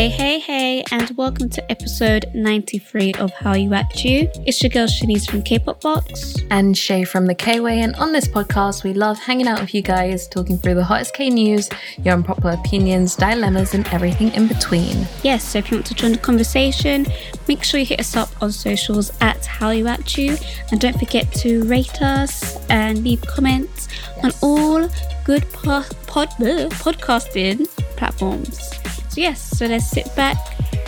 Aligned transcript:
Hey, 0.00 0.08
hey, 0.08 0.38
hey, 0.38 0.84
and 0.92 1.10
welcome 1.18 1.50
to 1.50 1.70
episode 1.70 2.24
93 2.34 3.12
of 3.18 3.30
Hallyu 3.32 3.76
At 3.76 4.02
You. 4.02 4.30
It's 4.46 4.62
your 4.62 4.70
girl 4.70 4.86
Shanice 4.86 5.30
from 5.30 5.42
K-Pop 5.42 5.82
Box. 5.82 6.36
and 6.50 6.74
Shay 6.74 7.04
from 7.04 7.26
the 7.26 7.34
K 7.34 7.60
Way. 7.60 7.80
And 7.80 7.94
on 7.96 8.10
this 8.12 8.26
podcast, 8.26 8.82
we 8.82 8.94
love 8.94 9.18
hanging 9.18 9.46
out 9.46 9.60
with 9.60 9.74
you 9.74 9.82
guys, 9.82 10.26
talking 10.26 10.56
through 10.56 10.76
the 10.76 10.84
hottest 10.84 11.12
K 11.12 11.28
news, 11.28 11.68
your 12.02 12.14
unpopular 12.14 12.52
opinions, 12.52 13.14
dilemmas, 13.14 13.74
and 13.74 13.86
everything 13.88 14.32
in 14.32 14.48
between. 14.48 15.06
Yes, 15.22 15.44
so 15.44 15.58
if 15.58 15.70
you 15.70 15.76
want 15.76 15.86
to 15.88 15.94
join 15.94 16.12
the 16.12 16.18
conversation, 16.18 17.06
make 17.46 17.62
sure 17.62 17.78
you 17.78 17.84
hit 17.84 18.00
us 18.00 18.16
up 18.16 18.30
on 18.42 18.52
socials 18.52 19.12
at 19.20 19.42
Hallyu 19.42 19.86
At 19.86 20.16
You, 20.16 20.38
and 20.70 20.80
don't 20.80 20.98
forget 20.98 21.30
to 21.42 21.62
rate 21.64 22.00
us 22.00 22.56
and 22.70 23.04
leave 23.04 23.20
comments 23.20 23.88
on 24.22 24.32
all 24.40 24.88
good 25.24 25.42
po- 25.52 25.84
pod- 26.06 26.28
uh, 26.40 26.70
podcasting 26.80 27.68
platforms. 27.98 28.80
So 29.10 29.20
yes, 29.20 29.42
so 29.58 29.66
let's 29.66 29.90
sit 29.90 30.14
back, 30.14 30.36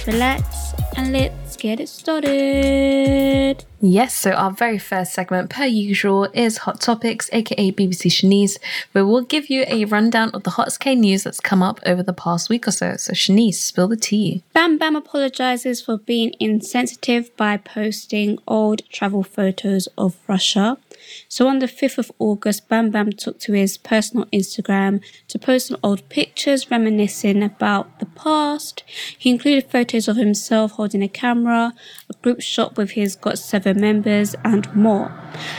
relax, 0.07 0.75
and 0.97 1.13
let's 1.13 1.57
get 1.57 1.81
it 1.81 1.89
started. 1.89 3.65
Yes, 3.81 4.15
so 4.15 4.31
our 4.31 4.53
very 4.53 4.79
first 4.79 5.13
segment, 5.13 5.51
per 5.51 5.65
usual, 5.65 6.29
is 6.33 6.59
Hot 6.59 6.81
Topics, 6.81 7.29
aka 7.33 7.73
BBC 7.73 8.07
Shanice, 8.13 8.59
where 8.93 9.05
we'll 9.05 9.23
give 9.23 9.51
you 9.51 9.65
a 9.67 9.87
rundown 9.87 10.31
of 10.35 10.45
the 10.45 10.51
hottest 10.51 10.79
K 10.79 10.95
news 10.95 11.25
that's 11.25 11.41
come 11.41 11.65
up 11.65 11.81
over 11.85 12.01
the 12.01 12.13
past 12.13 12.49
week 12.49 12.69
or 12.69 12.71
so. 12.71 12.97
So, 12.97 13.13
Shanice, 13.13 13.57
spill 13.57 13.89
the 13.89 13.97
tea. 13.97 14.45
Bam 14.53 14.79
Bam 14.79 14.95
apologizes 14.95 15.83
for 15.83 15.99
being 15.99 16.33
insensitive 16.39 17.37
by 17.37 17.57
posting 17.57 18.39
old 18.47 18.89
travel 18.89 19.25
photos 19.25 19.89
of 19.99 20.15
Russia. 20.29 20.79
So 21.29 21.49
on 21.49 21.59
the 21.59 21.67
5th 21.67 21.99
of 21.99 22.13
August, 22.19 22.69
Bam 22.69 22.91
Bam 22.91 23.13
took 23.13 23.39
to 23.41 23.53
his 23.53 23.79
personal 23.79 24.27
Instagram 24.27 25.03
to 25.29 25.39
post 25.39 25.69
some 25.69 25.79
old 25.83 26.09
pictures 26.09 26.71
reminiscing 26.71 27.43
about 27.43 27.99
the 28.01 28.07
past. 28.07 28.83
He 29.19 29.31
included 29.31 29.71
photos 29.71 30.09
of 30.09 30.17
himself 30.17 30.73
holding 30.73 31.03
a 31.03 31.09
camera, 31.09 31.73
a 32.11 32.15
group 32.23 32.41
shot 32.41 32.77
with 32.77 32.93
his 32.93 33.17
GOT7 33.17 33.77
members, 33.79 34.35
and 34.45 34.73
more. 34.75 35.09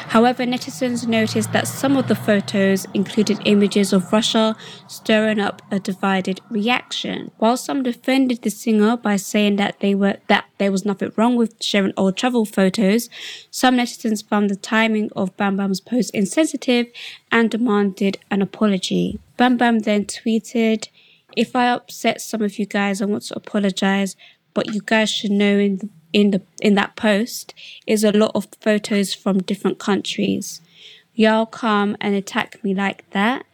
However, 0.10 0.46
netizens 0.46 1.08
noticed 1.08 1.52
that 1.54 1.68
some 1.68 1.98
of 1.98 2.08
the 2.08 2.16
photos 2.16 2.86
included 2.94 3.40
images 3.46 3.94
of 3.94 4.12
Russia, 4.12 4.56
stirring 4.88 5.40
up 5.40 5.62
a 5.72 5.80
divided 5.80 6.42
reaction. 6.50 7.32
While 7.38 7.58
some 7.58 7.84
defended 7.84 8.42
the 8.42 8.50
singer 8.50 8.98
by 8.98 9.16
saying 9.16 9.56
that 9.58 9.80
they 9.80 9.96
were 9.96 10.18
that 10.28 10.46
there 10.58 10.72
was 10.72 10.86
nothing 10.86 11.12
wrong 11.18 11.36
with 11.36 11.62
sharing 11.62 11.94
old 11.98 12.16
travel 12.18 12.46
photos, 12.46 13.10
some 13.50 13.78
netizens 13.78 14.24
found 14.24 14.50
the 14.50 14.56
timing 14.56 15.10
of 15.16 15.33
Bam 15.38 15.58
Bam's 15.58 15.80
post 15.82 16.14
insensitive 16.14 16.88
and 17.32 17.50
demanded 17.50 18.18
an 18.32 18.42
apology. 18.42 19.20
Bam 19.38 19.58
Bam 19.58 19.80
then 19.80 20.06
tweeted, 20.06 20.88
"If 21.36 21.56
I 21.56 21.70
upset 21.70 22.22
some 22.22 22.42
of 22.42 22.60
you 22.60 22.66
guys, 22.66 23.02
I 23.02 23.06
want 23.06 23.24
to 23.24 23.36
apologize, 23.36 24.16
but 24.54 24.74
you 24.74 24.82
guys 24.86 25.10
should 25.10 25.32
know 25.32 25.58
in 25.58 25.78
the 25.78 25.90
in 26.14 26.32
the 26.32 26.42
in 26.62 26.76
that 26.76 26.96
post 26.96 27.54
is 27.88 28.04
a 28.04 28.12
lot 28.12 28.32
of 28.36 28.48
photos 28.62 29.14
from 29.14 29.42
different 29.42 29.80
countries. 29.80 30.62
Y'all 31.16 31.46
come 31.46 31.98
and 32.00 32.16
attack 32.16 32.64
me 32.64 32.74
like 32.74 33.10
that. 33.12 33.46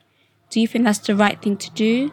Do 0.49 0.59
you 0.59 0.67
think 0.67 0.85
that's 0.85 0.99
the 0.99 1.15
right 1.15 1.41
thing 1.41 1.57
to 1.57 1.71
do? 1.71 2.11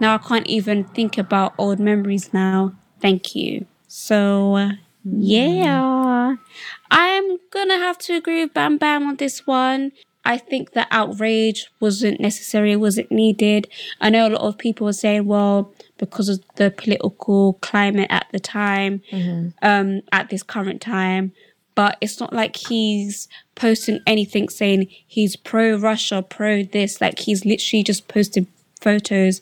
Now 0.00 0.14
I 0.14 0.18
can't 0.18 0.46
even 0.46 0.84
think 0.84 1.18
about 1.18 1.54
old 1.58 1.78
memories 1.78 2.32
now. 2.32 2.74
Thank 3.00 3.34
you. 3.34 3.66
So 3.88 4.56
uh, 4.56 4.72
yeah, 5.08 6.36
I'm 6.90 7.36
gonna 7.50 7.78
have 7.78 7.98
to 7.98 8.14
agree 8.14 8.42
with 8.42 8.54
Bam 8.54 8.78
Bam 8.78 9.04
on 9.06 9.16
this 9.16 9.46
one. 9.46 9.92
I 10.24 10.38
think 10.38 10.72
that 10.72 10.88
outrage 10.90 11.70
wasn't 11.78 12.18
necessary, 12.18 12.74
wasn't 12.74 13.12
needed. 13.12 13.68
I 14.00 14.10
know 14.10 14.26
a 14.26 14.30
lot 14.30 14.40
of 14.40 14.58
people 14.58 14.86
were 14.86 14.92
saying, 14.92 15.26
well, 15.26 15.72
because 15.98 16.28
of 16.28 16.42
the 16.56 16.72
political 16.72 17.54
climate 17.54 18.08
at 18.10 18.26
the 18.32 18.40
time, 18.40 19.02
um, 19.62 20.00
at 20.10 20.28
this 20.28 20.42
current 20.42 20.80
time, 20.80 21.32
but 21.76 21.96
it's 22.00 22.18
not 22.18 22.32
like 22.32 22.56
he's 22.56 23.28
posting 23.54 24.00
anything 24.06 24.48
saying 24.48 24.88
he's 25.06 25.36
pro 25.36 25.76
Russia, 25.76 26.22
pro 26.22 26.64
this. 26.64 27.00
Like 27.00 27.20
he's 27.20 27.44
literally 27.44 27.84
just 27.84 28.08
posting 28.08 28.48
photos 28.80 29.40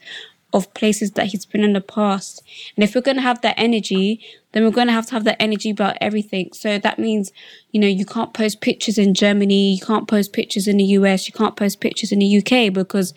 of 0.54 0.72
places 0.72 1.10
that 1.12 1.26
he's 1.26 1.44
been 1.44 1.65
in 1.65 1.72
the 1.72 1.81
past. 1.81 2.42
And 2.76 2.84
if 2.84 2.94
we're 2.94 3.00
going 3.00 3.16
to 3.16 3.22
have 3.22 3.42
that 3.42 3.56
energy, 3.59 4.25
then 4.53 4.62
we're 4.62 4.70
going 4.70 4.87
to 4.87 4.92
have 4.92 5.06
to 5.06 5.12
have 5.12 5.25
that 5.25 5.42
energy 5.42 5.70
about 5.70 5.98
everything. 6.00 6.50
So 6.53 6.78
that 6.78 6.98
means, 6.98 7.32
you 7.72 7.81
know, 7.81 7.88
you 7.88 8.06
can't 8.06 8.32
post 8.32 8.60
pictures 8.60 8.97
in 8.97 9.15
Germany, 9.15 9.75
you 9.75 9.84
can't 9.84 10.06
post 10.06 10.32
pictures 10.32 10.69
in 10.69 10.76
the 10.76 10.84
US, 10.84 11.26
you 11.26 11.32
can't 11.32 11.56
post 11.56 11.81
pictures 11.81 12.12
in 12.12 12.20
the 12.20 12.38
UK 12.38 12.72
because 12.72 13.12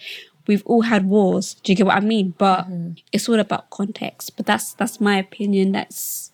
we've 0.48 0.66
all 0.66 0.82
had 0.82 1.06
wars. 1.06 1.54
Do 1.64 1.72
you 1.72 1.76
get 1.76 1.86
what 1.86 1.96
I 1.96 2.00
mean? 2.00 2.34
But 2.38 2.62
mm-hmm. 2.62 2.94
it's 3.12 3.30
all 3.30 3.40
about 3.40 3.70
context. 3.70 4.36
But 4.36 4.48
that's 4.48 4.74
that's 4.74 5.00
my 5.00 5.18
opinion. 5.18 5.74
That's 5.74 6.32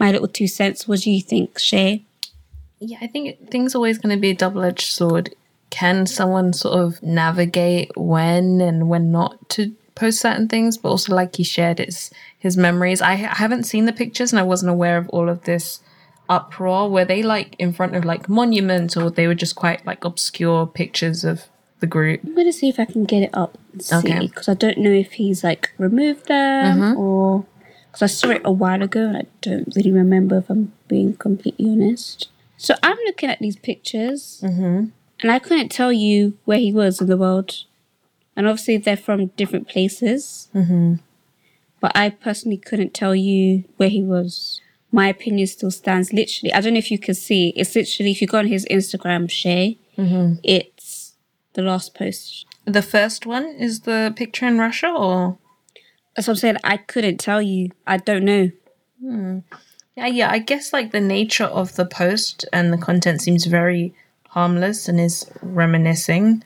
my 0.00 0.10
little 0.10 0.28
two 0.28 0.48
cents. 0.48 0.88
What 0.88 1.00
do 1.00 1.10
you 1.10 1.20
think, 1.20 1.58
Shay? 1.58 2.04
Yeah, 2.80 2.98
I 3.02 3.06
think 3.06 3.50
things 3.50 3.74
always 3.74 3.98
going 3.98 4.16
to 4.16 4.20
be 4.20 4.30
a 4.30 4.34
double 4.34 4.62
edged 4.62 4.92
sword. 4.92 5.34
Can 5.68 6.06
someone 6.06 6.54
sort 6.54 6.78
of 6.78 7.02
navigate 7.02 7.90
when 7.96 8.62
and 8.62 8.88
when 8.88 9.12
not 9.12 9.46
to 9.50 9.74
post 9.98 10.20
certain 10.20 10.48
things? 10.48 10.78
But 10.78 10.90
also, 10.90 11.14
like 11.14 11.36
he 11.36 11.44
shared, 11.44 11.80
it's 11.80 12.10
his 12.38 12.56
memories. 12.56 13.02
I, 13.02 13.12
I 13.12 13.16
haven't 13.16 13.64
seen 13.64 13.86
the 13.86 13.92
pictures 13.92 14.32
and 14.32 14.40
I 14.40 14.44
wasn't 14.44 14.70
aware 14.70 14.96
of 14.96 15.08
all 15.10 15.28
of 15.28 15.44
this 15.44 15.80
uproar. 16.28 16.88
Were 16.88 17.04
they 17.04 17.22
like 17.22 17.56
in 17.58 17.72
front 17.72 17.96
of 17.96 18.04
like 18.04 18.28
monuments 18.28 18.96
or 18.96 19.10
they 19.10 19.26
were 19.26 19.34
just 19.34 19.56
quite 19.56 19.84
like 19.86 20.04
obscure 20.04 20.66
pictures 20.66 21.24
of 21.24 21.44
the 21.80 21.86
group? 21.86 22.20
I'm 22.24 22.34
gonna 22.34 22.52
see 22.52 22.68
if 22.68 22.78
I 22.78 22.84
can 22.84 23.04
get 23.04 23.22
it 23.22 23.30
up 23.32 23.58
and 23.72 23.82
see 23.82 23.96
Okay. 23.96 24.20
because 24.20 24.48
I 24.48 24.54
don't 24.54 24.78
know 24.78 24.90
if 24.90 25.12
he's 25.12 25.42
like 25.42 25.72
removed 25.78 26.26
them 26.26 26.78
mm-hmm. 26.78 26.98
or 26.98 27.46
because 27.86 28.02
I 28.02 28.06
saw 28.06 28.30
it 28.30 28.42
a 28.44 28.52
while 28.52 28.82
ago 28.82 29.06
and 29.06 29.16
I 29.16 29.22
don't 29.40 29.74
really 29.74 29.92
remember 29.92 30.38
if 30.38 30.50
I'm 30.50 30.72
being 30.86 31.16
completely 31.16 31.70
honest. 31.70 32.28
So 32.56 32.74
I'm 32.82 32.98
looking 33.06 33.30
at 33.30 33.38
these 33.38 33.56
pictures 33.56 34.40
mm-hmm. 34.44 34.86
and 35.20 35.30
I 35.30 35.38
couldn't 35.38 35.70
tell 35.70 35.92
you 35.92 36.36
where 36.44 36.58
he 36.58 36.72
was 36.72 37.00
in 37.00 37.06
the 37.06 37.16
world, 37.16 37.64
and 38.38 38.46
obviously 38.46 38.76
they're 38.76 38.96
from 38.96 39.26
different 39.36 39.68
places. 39.68 40.48
Mm-hmm. 40.54 40.94
But 41.80 41.92
I 41.96 42.10
personally 42.10 42.56
couldn't 42.56 42.94
tell 42.94 43.14
you 43.14 43.64
where 43.76 43.88
he 43.88 44.02
was. 44.02 44.60
My 44.92 45.08
opinion 45.08 45.48
still 45.48 45.72
stands. 45.72 46.12
Literally, 46.12 46.52
I 46.54 46.60
don't 46.60 46.74
know 46.74 46.78
if 46.78 46.92
you 46.92 47.00
can 47.00 47.16
see. 47.16 47.48
It's 47.56 47.74
literally 47.74 48.12
if 48.12 48.22
you 48.22 48.28
go 48.28 48.38
on 48.38 48.46
his 48.46 48.64
Instagram, 48.70 49.28
Shay, 49.28 49.78
it's 49.96 51.16
the 51.54 51.62
last 51.62 51.94
post 51.94 52.46
The 52.64 52.80
first 52.80 53.26
one 53.26 53.46
is 53.46 53.80
the 53.80 54.14
picture 54.14 54.46
in 54.46 54.58
Russia 54.58 54.88
or? 54.88 55.38
That's 56.14 56.28
what 56.28 56.34
I'm 56.34 56.36
saying. 56.36 56.56
I 56.62 56.76
couldn't 56.76 57.18
tell 57.18 57.42
you. 57.42 57.70
I 57.86 57.96
don't 57.96 58.24
know. 58.24 58.52
Yeah, 59.96 60.06
yeah, 60.06 60.30
I 60.30 60.38
guess 60.38 60.72
like 60.72 60.92
the 60.92 61.00
nature 61.00 61.44
of 61.44 61.74
the 61.74 61.86
post 61.86 62.44
and 62.52 62.72
the 62.72 62.78
content 62.78 63.20
seems 63.20 63.46
very 63.46 63.94
harmless 64.28 64.88
and 64.88 65.00
is 65.00 65.28
reminiscing. 65.42 66.44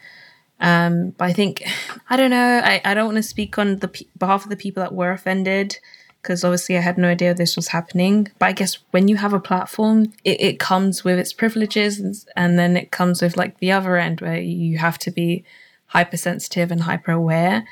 Um, 0.63 1.11
but 1.11 1.25
I 1.25 1.33
think, 1.33 1.63
I 2.09 2.17
don't 2.17 2.31
know, 2.31 2.63
I, 2.65 2.81
I 2.85 2.95
don't 2.95 3.07
want 3.07 3.17
to 3.17 3.23
speak 3.23 3.59
on 3.59 3.81
the 3.81 3.89
pe- 3.89 4.07
behalf 4.17 4.45
of 4.45 4.49
the 4.51 4.57
people 4.57 4.81
that 4.83 4.95
were 4.95 5.11
offended 5.11 5.77
because 6.23 6.45
obviously 6.45 6.77
I 6.77 6.81
had 6.81 6.99
no 6.99 7.09
idea 7.09 7.35
this 7.35 7.57
was 7.57 7.69
happening. 7.69 8.29
But 8.39 8.47
I 8.47 8.53
guess 8.53 8.79
when 8.93 9.09
you 9.09 9.17
have 9.17 9.33
a 9.33 9.41
platform, 9.41 10.13
it, 10.23 10.41
it 10.41 10.59
comes 10.61 11.03
with 11.03 11.19
its 11.19 11.33
privileges 11.33 12.27
and, 12.37 12.59
then 12.59 12.77
it 12.77 12.93
comes 12.93 13.21
with 13.21 13.37
like 13.37 13.59
the 13.59 13.73
other 13.73 13.97
end 13.97 14.21
where 14.21 14.39
you 14.39 14.79
have 14.79 14.99
to 14.99 15.11
be 15.11 15.45
hypersensitive 15.87 16.71
and 16.71 16.83
hyper 16.83 17.11
aware. 17.11 17.67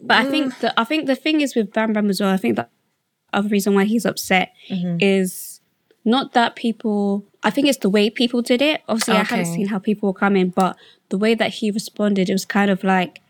But 0.00 0.16
I 0.18 0.24
think 0.24 0.58
the 0.58 0.78
I 0.78 0.84
think 0.84 1.06
the 1.06 1.14
thing 1.14 1.40
is 1.40 1.54
with 1.54 1.72
Bam 1.72 1.92
Bam 1.92 2.10
as 2.10 2.20
well. 2.20 2.30
I 2.30 2.36
think 2.36 2.56
the 2.56 2.68
other 3.32 3.48
reason 3.48 3.74
why 3.74 3.84
he's 3.84 4.04
upset 4.04 4.52
is 4.68 5.60
not 6.04 6.32
that 6.32 6.56
people. 6.56 7.24
I 7.42 7.50
think 7.50 7.68
it's 7.68 7.78
the 7.78 7.88
way 7.88 8.10
people 8.10 8.42
did 8.42 8.60
it. 8.60 8.82
Obviously, 8.88 9.14
I 9.14 9.22
haven't 9.22 9.46
seen 9.46 9.68
how 9.68 9.78
people 9.78 10.08
were 10.08 10.18
coming, 10.18 10.50
but 10.50 10.76
the 11.14 11.18
way 11.18 11.32
that 11.36 11.54
he 11.54 11.70
responded, 11.70 12.28
it 12.28 12.32
was 12.32 12.44
kind 12.44 12.72
of 12.72 12.82
like 12.82 13.20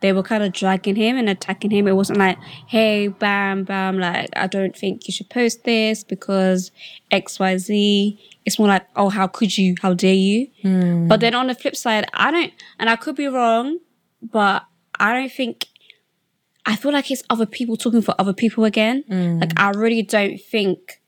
they 0.00 0.10
were 0.10 0.22
kind 0.22 0.42
of 0.42 0.54
dragging 0.54 0.96
him 0.96 1.18
and 1.18 1.28
attacking 1.28 1.70
him. 1.70 1.86
It 1.86 1.94
wasn't 1.94 2.18
like, 2.18 2.38
hey, 2.66 3.08
bam, 3.08 3.64
bam, 3.64 3.98
like, 3.98 4.30
I 4.34 4.46
don't 4.46 4.74
think 4.74 5.06
you 5.06 5.12
should 5.12 5.28
post 5.28 5.64
this 5.64 6.02
because 6.02 6.70
XYZ. 7.12 8.18
It's 8.46 8.58
more 8.58 8.68
like, 8.68 8.86
oh, 8.96 9.10
how 9.10 9.26
could 9.26 9.58
you? 9.58 9.74
How 9.82 9.92
dare 9.92 10.14
you? 10.14 10.48
Hmm. 10.62 11.08
But 11.08 11.20
then 11.20 11.34
on 11.34 11.48
the 11.48 11.54
flip 11.54 11.76
side, 11.76 12.06
I 12.14 12.30
don't, 12.30 12.54
and 12.78 12.88
I 12.88 12.96
could 12.96 13.16
be 13.16 13.26
wrong, 13.26 13.80
but 14.22 14.64
I 14.98 15.12
don't 15.12 15.30
think, 15.30 15.66
I 16.64 16.74
feel 16.74 16.92
like 16.92 17.10
it's 17.10 17.22
other 17.28 17.44
people 17.44 17.76
talking 17.76 18.00
for 18.00 18.14
other 18.18 18.32
people 18.32 18.64
again. 18.64 19.04
Hmm. 19.08 19.40
Like, 19.40 19.52
I 19.60 19.72
really 19.72 20.00
don't 20.00 20.38
think 20.40 21.02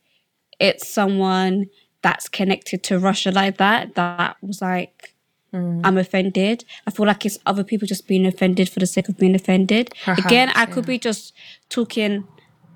it's 0.61 0.87
someone 0.87 1.71
that's 2.03 2.29
connected 2.29 2.83
to 2.83 2.99
Russia 2.99 3.31
like 3.31 3.57
that. 3.57 3.95
That 3.95 4.37
was 4.43 4.61
like, 4.61 5.15
I'm 5.53 5.97
offended. 5.97 6.65
I 6.87 6.91
feel 6.91 7.07
like 7.07 7.25
it's 7.25 7.39
other 7.47 7.65
people 7.65 7.89
just 7.89 8.07
being 8.07 8.27
offended 8.27 8.69
for 8.69 8.81
the 8.81 8.87
sake 8.87 9.09
of 9.09 9.17
being 9.17 9.35
offended. 9.35 9.95
Again, 10.07 10.51
I 10.51 10.53
Perhaps, 10.53 10.75
could 10.75 10.87
be 10.87 10.99
just 10.99 11.33
talking 11.71 12.27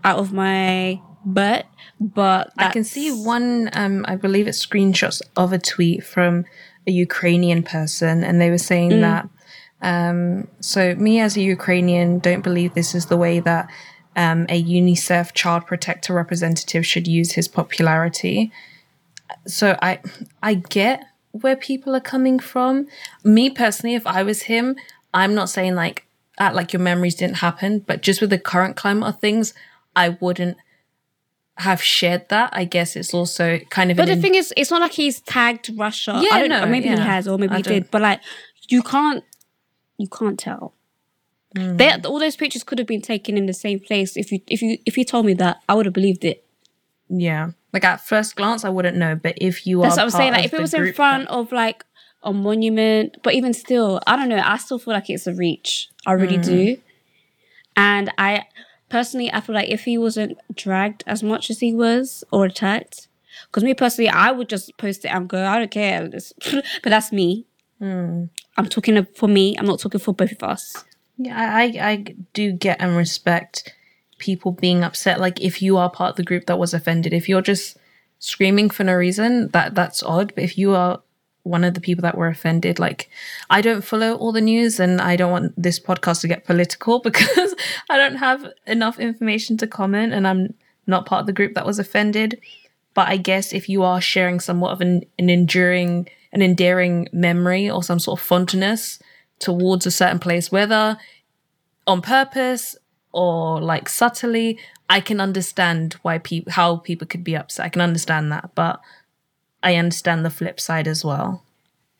out 0.04 0.18
of 0.18 0.32
my 0.32 1.00
butt, 1.24 1.66
but 2.00 2.52
I 2.56 2.70
can 2.70 2.84
see 2.84 3.10
one, 3.10 3.68
um, 3.74 4.04
I 4.08 4.16
believe 4.16 4.48
it's 4.48 4.64
screenshots 4.64 5.20
of 5.36 5.52
a 5.52 5.58
tweet 5.58 6.02
from 6.02 6.44
a 6.86 6.90
Ukrainian 6.90 7.62
person, 7.62 8.24
and 8.24 8.40
they 8.40 8.50
were 8.50 8.58
saying 8.58 9.00
that. 9.02 9.28
Um, 9.82 10.48
so, 10.60 10.94
me 10.94 11.20
as 11.20 11.36
a 11.36 11.42
Ukrainian 11.42 12.20
don't 12.20 12.42
believe 12.42 12.74
this 12.74 12.94
is 12.94 13.06
the 13.06 13.16
way 13.16 13.40
that 13.40 13.68
um, 14.16 14.46
a 14.48 14.62
UNICEF 14.62 15.32
child 15.32 15.66
protector 15.66 16.14
representative 16.14 16.86
should 16.86 17.08
use 17.08 17.32
his 17.32 17.48
popularity. 17.48 18.52
So, 19.46 19.76
I, 19.82 20.00
I 20.42 20.54
get 20.54 21.04
where 21.32 21.56
people 21.56 21.94
are 21.96 22.00
coming 22.00 22.38
from. 22.38 22.86
Me 23.24 23.50
personally, 23.50 23.94
if 23.96 24.06
I 24.06 24.22
was 24.22 24.42
him, 24.42 24.76
I'm 25.12 25.34
not 25.34 25.50
saying 25.50 25.74
like 25.74 26.06
act 26.38 26.54
like 26.54 26.72
your 26.72 26.80
memories 26.80 27.14
didn't 27.14 27.36
happen, 27.38 27.80
but 27.80 28.02
just 28.02 28.20
with 28.20 28.30
the 28.30 28.38
current 28.38 28.76
climate 28.76 29.08
of 29.08 29.20
things, 29.20 29.52
I 29.94 30.10
wouldn't 30.20 30.56
have 31.58 31.82
shared 31.82 32.28
that. 32.30 32.50
I 32.52 32.64
guess 32.64 32.96
it's 32.96 33.12
also 33.12 33.58
kind 33.70 33.90
of 33.90 33.96
But 33.96 34.06
the 34.06 34.16
thing 34.16 34.34
is, 34.34 34.52
it's 34.56 34.70
not 34.70 34.80
like 34.80 34.92
he's 34.92 35.20
tagged 35.20 35.70
Russia. 35.76 36.18
Yeah, 36.22 36.30
I 36.34 36.40
don't 36.40 36.48
no, 36.48 36.60
know. 36.60 36.66
Maybe 36.70 36.88
he 36.88 36.96
has, 36.96 37.28
or 37.28 37.38
maybe 37.38 37.52
I 37.54 37.56
he 37.58 37.62
don't- 37.62 37.74
did. 37.74 37.90
But 37.90 38.02
like, 38.02 38.20
you 38.68 38.82
can't, 38.82 39.22
you 39.98 40.08
can't 40.08 40.38
tell. 40.38 40.74
Hmm. 41.56 41.76
They, 41.76 41.92
all 42.06 42.18
those 42.18 42.36
pictures 42.36 42.64
could 42.64 42.78
have 42.78 42.88
been 42.88 43.02
taken 43.02 43.36
in 43.36 43.44
the 43.44 43.52
same 43.52 43.78
place. 43.80 44.16
If 44.16 44.32
you, 44.32 44.40
if 44.46 44.62
you, 44.62 44.78
if 44.86 44.96
you 44.96 45.04
told 45.04 45.26
me 45.26 45.34
that, 45.34 45.60
I 45.68 45.74
would 45.74 45.84
have 45.84 45.92
believed 45.92 46.24
it. 46.24 46.44
Yeah. 47.10 47.50
Like 47.72 47.84
at 47.84 48.00
first 48.06 48.36
glance, 48.36 48.64
I 48.64 48.68
wouldn't 48.68 48.96
know, 48.96 49.14
but 49.14 49.34
if 49.40 49.66
you 49.66 49.80
That's 49.82 49.96
are, 49.96 50.04
what 50.04 50.14
I'm 50.14 50.18
saying. 50.20 50.32
Like, 50.32 50.44
if 50.44 50.52
it 50.54 50.60
was 50.60 50.74
in 50.74 50.82
group 50.82 50.94
front 50.96 51.28
of 51.28 51.52
like 51.52 51.84
a 52.22 52.32
monument, 52.32 53.16
but 53.22 53.34
even 53.34 53.52
still, 53.54 54.00
I 54.06 54.16
don't 54.16 54.28
know. 54.28 54.42
I 54.44 54.56
still 54.58 54.78
feel 54.78 54.94
like 54.94 55.08
it's 55.10 55.26
a 55.26 55.34
reach. 55.34 55.88
I 56.06 56.12
really 56.12 56.36
Hmm. 56.36 56.42
do. 56.42 56.76
And 57.76 58.12
I 58.18 58.44
personally, 58.88 59.32
I 59.32 59.40
feel 59.40 59.54
like 59.54 59.68
if 59.70 59.84
he 59.84 59.96
wasn't 59.98 60.38
dragged 60.54 61.02
as 61.06 61.22
much 61.22 61.48
as 61.50 61.60
he 61.60 61.72
was 61.72 62.22
or 62.30 62.44
attacked, 62.44 63.08
because 63.46 63.64
me 63.64 63.72
personally, 63.74 64.10
I 64.10 64.30
would 64.30 64.48
just 64.48 64.76
post 64.76 65.04
it 65.04 65.08
and 65.08 65.28
go, 65.28 65.44
I 65.44 65.58
don't 65.58 65.70
care. 65.70 66.06
This- 66.08 66.32
but 66.52 66.90
that's 66.90 67.12
me. 67.12 67.46
Hmm. 67.78 68.24
I'm 68.56 68.68
talking 68.68 69.04
for 69.16 69.28
me. 69.28 69.56
I'm 69.58 69.66
not 69.66 69.80
talking 69.80 69.98
for 70.00 70.12
both 70.14 70.32
of 70.32 70.42
us. 70.42 70.84
yeah, 71.16 71.34
I, 71.36 71.62
I 71.64 71.90
I 71.90 72.04
do 72.34 72.52
get 72.52 72.76
and 72.80 72.96
respect 72.96 73.74
people 74.22 74.52
being 74.52 74.84
upset. 74.84 75.20
Like 75.20 75.40
if 75.40 75.60
you 75.60 75.76
are 75.76 75.90
part 75.90 76.10
of 76.10 76.16
the 76.16 76.22
group 76.22 76.46
that 76.46 76.58
was 76.58 76.72
offended, 76.72 77.12
if 77.12 77.28
you're 77.28 77.42
just 77.42 77.76
screaming 78.20 78.70
for 78.70 78.84
no 78.84 78.94
reason, 78.94 79.48
that 79.48 79.74
that's 79.74 80.02
odd. 80.02 80.32
But 80.34 80.44
if 80.44 80.56
you 80.56 80.74
are 80.74 81.02
one 81.42 81.64
of 81.64 81.74
the 81.74 81.80
people 81.80 82.02
that 82.02 82.16
were 82.16 82.28
offended, 82.28 82.78
like 82.78 83.10
I 83.50 83.60
don't 83.60 83.84
follow 83.84 84.14
all 84.14 84.30
the 84.30 84.40
news, 84.40 84.78
and 84.78 85.00
I 85.00 85.16
don't 85.16 85.32
want 85.32 85.60
this 85.60 85.80
podcast 85.80 86.20
to 86.20 86.28
get 86.28 86.44
political 86.44 87.00
because 87.08 87.54
I 87.90 87.98
don't 87.98 88.16
have 88.16 88.46
enough 88.66 88.98
information 89.00 89.56
to 89.58 89.66
comment, 89.66 90.12
and 90.12 90.26
I'm 90.26 90.54
not 90.86 91.06
part 91.06 91.22
of 91.22 91.26
the 91.26 91.32
group 91.32 91.54
that 91.54 91.66
was 91.66 91.78
offended. 91.78 92.40
But 92.94 93.08
I 93.08 93.16
guess 93.16 93.52
if 93.52 93.68
you 93.68 93.82
are 93.82 94.00
sharing 94.00 94.38
somewhat 94.38 94.72
of 94.72 94.80
an, 94.80 95.04
an 95.18 95.30
enduring, 95.30 96.08
an 96.32 96.42
endearing 96.42 97.08
memory 97.12 97.68
or 97.70 97.82
some 97.82 97.98
sort 97.98 98.20
of 98.20 98.26
fondness 98.26 98.98
towards 99.38 99.86
a 99.86 99.90
certain 99.90 100.18
place, 100.18 100.52
whether 100.52 100.98
on 101.86 102.02
purpose 102.02 102.76
or 103.12 103.60
like 103.60 103.88
subtly, 103.88 104.58
I 104.88 105.00
can 105.00 105.20
understand 105.20 105.94
why 106.02 106.18
people 106.18 106.52
how 106.52 106.76
people 106.76 107.06
could 107.06 107.24
be 107.24 107.36
upset. 107.36 107.66
I 107.66 107.68
can 107.68 107.82
understand 107.82 108.32
that, 108.32 108.50
but 108.54 108.80
I 109.62 109.76
understand 109.76 110.24
the 110.24 110.30
flip 110.30 110.58
side 110.58 110.88
as 110.88 111.04
well. 111.04 111.44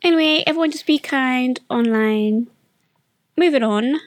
Anyway, 0.02 0.42
everyone 0.46 0.72
just 0.72 0.86
be 0.86 0.98
kind 0.98 1.60
online. 1.70 2.48
Moving 3.36 3.62
on. 3.62 4.00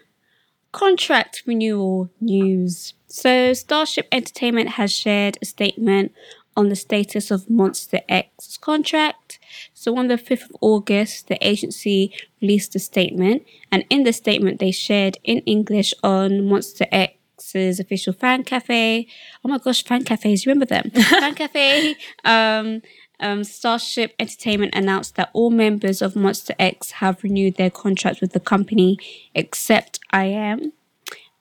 Contract 0.72 1.44
renewal 1.46 2.10
news. 2.20 2.94
So, 3.08 3.54
Starship 3.54 4.08
Entertainment 4.12 4.72
has 4.72 4.92
shared 4.92 5.38
a 5.42 5.46
statement 5.46 6.12
on 6.56 6.70
the 6.70 6.76
status 6.76 7.32
of 7.32 7.46
Monsta 7.48 8.02
X's 8.08 8.58
contract. 8.58 9.40
So, 9.74 9.98
on 9.98 10.08
the 10.08 10.16
5th 10.16 10.46
of 10.46 10.56
August, 10.62 11.28
the 11.28 11.38
agency 11.46 12.14
released 12.42 12.76
a 12.76 12.80
statement, 12.80 13.44
and 13.72 13.86
in 13.90 14.04
the 14.04 14.14
statement, 14.14 14.60
they 14.60 14.72
shared 14.72 15.18
in 15.24 15.40
English 15.40 15.94
on 16.04 16.42
Monsta 16.50 16.88
X's 16.92 17.80
official 17.80 18.14
fan 18.14 18.44
cafe. 18.44 19.08
Oh 19.44 19.50
my 19.50 19.58
gosh, 19.58 19.84
fan 19.84 20.04
cafes, 20.04 20.46
remember 20.46 20.66
them? 20.66 20.92
fan 20.94 21.36
cafe. 21.36 21.96
Um, 22.24 22.82
um, 23.20 23.44
Starship 23.44 24.14
Entertainment 24.20 24.76
announced 24.76 25.16
that 25.16 25.30
all 25.34 25.50
members 25.50 26.02
of 26.02 26.16
Monsta 26.16 26.54
X 26.60 26.92
have 26.92 27.24
renewed 27.24 27.56
their 27.56 27.70
contracts 27.70 28.22
with 28.22 28.34
the 28.34 28.40
company 28.40 28.98
except 29.34 30.00
I.M. 30.12 30.74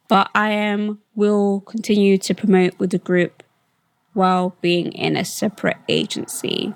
But 0.09 0.31
I.M 0.35 1.01
will 1.15 1.61
continue 1.61 2.19
to 2.19 2.35
promote 2.35 2.79
with 2.79 2.91
the 2.91 2.99
group 2.99 3.44
while 4.15 4.57
being 4.61 4.93
in 4.93 5.17
a 5.17 5.25
separate 5.25 5.77
agency. 5.89 6.75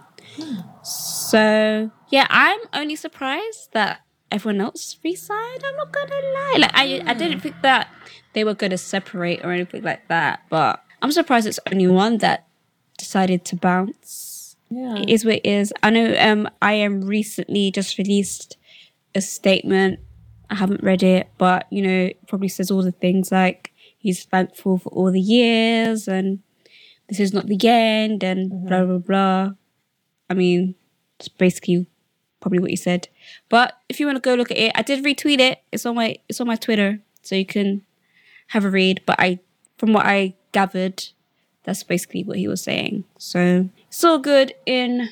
So, 0.82 1.90
yeah, 2.10 2.26
I'm 2.30 2.60
only 2.72 2.96
surprised 2.96 3.72
that 3.72 4.00
everyone 4.30 4.60
else 4.60 4.96
resigned. 5.04 5.62
I'm 5.66 5.76
not 5.76 5.92
gonna 5.92 6.10
lie. 6.14 6.56
Like, 6.58 6.70
I, 6.74 7.02
I 7.06 7.14
didn't 7.14 7.40
think 7.40 7.56
that 7.62 7.88
they 8.34 8.44
were 8.44 8.54
gonna 8.54 8.78
separate 8.78 9.44
or 9.44 9.52
anything 9.52 9.82
like 9.82 10.06
that, 10.08 10.40
but 10.48 10.82
I'm 11.02 11.12
surprised 11.12 11.46
it's 11.46 11.60
only 11.72 11.86
one 11.86 12.18
that 12.18 12.46
decided 12.96 13.44
to 13.46 13.56
bounce 13.56 14.56
Yeah. 14.70 14.96
it 14.98 15.08
is 15.08 15.24
what 15.24 15.36
it 15.36 15.46
is. 15.46 15.72
I 15.82 15.90
know 15.90 16.14
um 16.18 16.48
I.M 16.60 17.02
recently 17.02 17.70
just 17.70 17.98
released 17.98 18.56
a 19.14 19.20
statement. 19.20 20.00
I 20.50 20.54
haven't 20.56 20.82
read 20.82 21.02
it, 21.02 21.28
but 21.38 21.66
you 21.70 21.82
know, 21.82 22.06
it 22.06 22.26
probably 22.26 22.48
says 22.48 22.70
all 22.70 22.82
the 22.82 22.92
things 22.92 23.30
like 23.30 23.72
he's 23.98 24.24
thankful 24.24 24.78
for 24.78 24.88
all 24.90 25.10
the 25.12 25.20
years 25.20 26.08
and 26.08 26.40
this 27.08 27.20
is 27.20 27.32
not 27.32 27.46
the 27.46 27.58
end 27.64 28.22
and 28.22 28.50
mm-hmm. 28.50 28.68
blah 28.68 28.84
blah 28.84 28.98
blah. 28.98 29.50
I 30.30 30.34
mean, 30.34 30.74
it's 31.18 31.28
basically 31.28 31.86
probably 32.40 32.58
what 32.58 32.70
he 32.70 32.76
said. 32.76 33.08
But 33.48 33.78
if 33.88 33.98
you 33.98 34.06
want 34.06 34.16
to 34.16 34.20
go 34.20 34.34
look 34.34 34.50
at 34.50 34.58
it, 34.58 34.72
I 34.74 34.82
did 34.82 35.04
retweet 35.04 35.40
it. 35.40 35.62
It's 35.72 35.86
on 35.86 35.96
my 35.96 36.16
it's 36.28 36.40
on 36.40 36.46
my 36.46 36.56
Twitter, 36.56 37.00
so 37.22 37.34
you 37.34 37.46
can 37.46 37.82
have 38.48 38.64
a 38.64 38.70
read. 38.70 39.02
But 39.06 39.16
I 39.18 39.40
from 39.76 39.92
what 39.92 40.06
I 40.06 40.34
gathered, 40.52 41.04
that's 41.64 41.82
basically 41.82 42.24
what 42.24 42.38
he 42.38 42.48
was 42.48 42.62
saying. 42.62 43.04
So 43.18 43.70
it's 43.88 44.04
all 44.04 44.18
good 44.18 44.54
in 44.66 45.10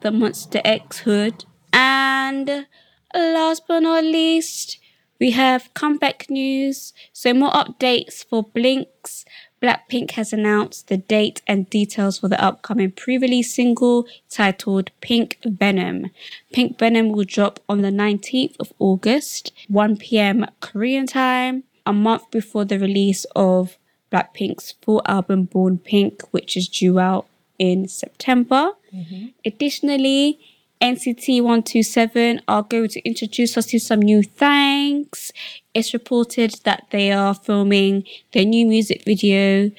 the 0.00 0.10
Monsta 0.10 0.60
X 0.64 1.00
hood. 1.00 1.44
And 1.72 2.66
last 3.14 3.64
but 3.66 3.80
not 3.80 4.04
least, 4.04 4.78
we 5.18 5.32
have 5.32 5.72
comeback 5.74 6.28
news. 6.28 6.92
So 7.12 7.34
more 7.34 7.50
updates 7.50 8.24
for 8.24 8.42
Blinks. 8.42 9.24
Blackpink 9.62 10.12
has 10.12 10.32
announced 10.32 10.88
the 10.88 10.98
date 10.98 11.40
and 11.46 11.68
details 11.70 12.18
for 12.18 12.28
the 12.28 12.42
upcoming 12.42 12.90
pre-release 12.90 13.54
single 13.54 14.06
titled 14.28 14.90
Pink 15.00 15.38
Venom. 15.44 16.10
Pink 16.52 16.78
Venom 16.78 17.10
will 17.10 17.24
drop 17.24 17.60
on 17.68 17.80
the 17.80 17.90
19th 17.90 18.56
of 18.60 18.72
August, 18.78 19.52
1 19.68 19.96
p.m. 19.96 20.46
Korean 20.60 21.06
time, 21.06 21.64
a 21.86 21.92
month 21.92 22.30
before 22.30 22.64
the 22.64 22.78
release 22.78 23.24
of 23.34 23.78
Blackpink's 24.12 24.74
full 24.82 25.02
album 25.06 25.44
Born 25.44 25.78
Pink, 25.78 26.22
which 26.32 26.56
is 26.56 26.68
due 26.68 26.98
out 26.98 27.26
in 27.58 27.88
September. 27.88 28.72
Mm-hmm. 28.94 29.26
Additionally, 29.44 30.38
NCT 30.80 31.40
127 31.42 32.42
are 32.46 32.62
going 32.62 32.88
to 32.88 33.00
introduce 33.08 33.56
us 33.56 33.66
to 33.66 33.78
some 33.78 34.00
new 34.00 34.22
things. 34.22 35.32
It's 35.76 35.92
reported 35.92 36.54
that 36.64 36.86
they 36.88 37.12
are 37.12 37.34
filming 37.34 38.04
their 38.32 38.46
new 38.46 38.66
music 38.66 39.04
video 39.04 39.70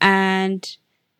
and 0.00 0.76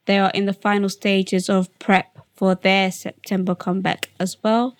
they 0.06 0.18
are 0.18 0.32
in 0.34 0.46
the 0.46 0.52
final 0.52 0.88
stages 0.88 1.48
of 1.48 1.68
prep 1.78 2.18
for 2.34 2.56
their 2.56 2.90
September 2.90 3.54
comeback 3.54 4.10
as 4.18 4.36
well. 4.42 4.76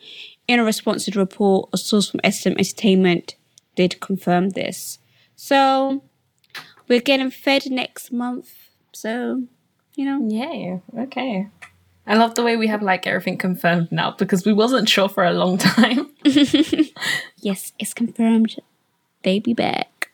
In 0.49 0.59
a 0.59 0.65
response 0.65 1.05
to 1.05 1.13
the 1.13 1.21
report, 1.21 1.71
a 1.73 1.79
source 1.79 2.11
from 2.11 2.19
SM 2.29 2.59
Entertainment 2.59 3.37
did 3.77 4.01
confirm 4.01 4.51
this. 4.51 4.99
So, 5.37 6.03
we're 6.89 7.01
getting 7.01 7.31
fed 7.31 7.71
next 7.71 8.11
month. 8.11 8.53
So, 8.93 9.45
you 9.95 10.07
know, 10.07 10.29
Yay. 10.29 10.83
Okay. 10.99 11.47
I 12.05 12.17
love 12.17 12.35
the 12.35 12.43
way 12.43 12.57
we 12.57 12.67
have 12.67 12.83
like 12.83 13.07
everything 13.07 13.39
confirmed 13.39 13.93
now 13.93 14.11
because 14.11 14.45
we 14.45 14.53
wasn't 14.53 14.89
sure 14.89 15.09
for 15.09 15.23
a 15.23 15.33
long 15.33 15.57
time. 15.59 16.11
yes, 17.37 17.73
it's 17.79 17.95
confirmed. 17.95 18.57
They 19.27 19.41
be 19.41 19.53
back. 19.53 20.11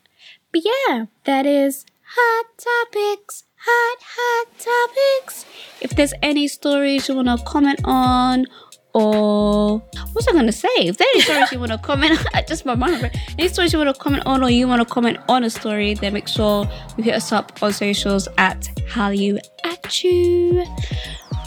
But 0.51 0.63
yeah, 0.65 1.07
that 1.25 1.47
is 1.47 1.85
hot 2.17 2.47
topics. 2.57 3.45
Hot, 3.65 3.99
hot 4.01 4.47
topics. 4.59 5.47
If 5.81 5.91
there's 5.91 6.15
any 6.21 6.49
stories 6.49 7.09
you 7.09 7.15
want 7.15 7.29
to 7.29 7.45
comment 7.45 7.81
on, 7.85 8.47
or 8.95 9.79
what's 10.13 10.27
I 10.27 10.33
gonna 10.33 10.51
say? 10.51 10.69
If 10.79 10.97
there's 10.97 11.11
any 11.15 11.21
stories 11.21 11.53
you 11.53 11.61
want 11.61 11.73
to 11.73 11.79
comment, 11.79 12.19
I 12.35 12.43
just 12.43 12.67
my 12.67 12.75
mind. 12.75 13.11
Any 13.39 13.49
stories 13.49 13.73
you 13.73 13.79
want 13.79 13.95
to 13.95 14.03
comment 14.03 14.25
on, 14.27 14.43
or 14.43 14.51
you 14.51 14.67
want 14.67 14.81
to 14.87 14.93
comment 14.93 15.19
on 15.29 15.45
a 15.45 15.51
story, 15.51 15.95
then 15.95 16.15
make 16.15 16.27
sure 16.27 16.67
you 16.97 17.05
hit 17.05 17.15
us 17.15 17.31
up 17.31 17.63
on 17.63 17.73
socials 17.73 18.27
at 18.39 18.63
Hallyu 18.89 19.39
at 19.65 20.03
you. 20.03 20.65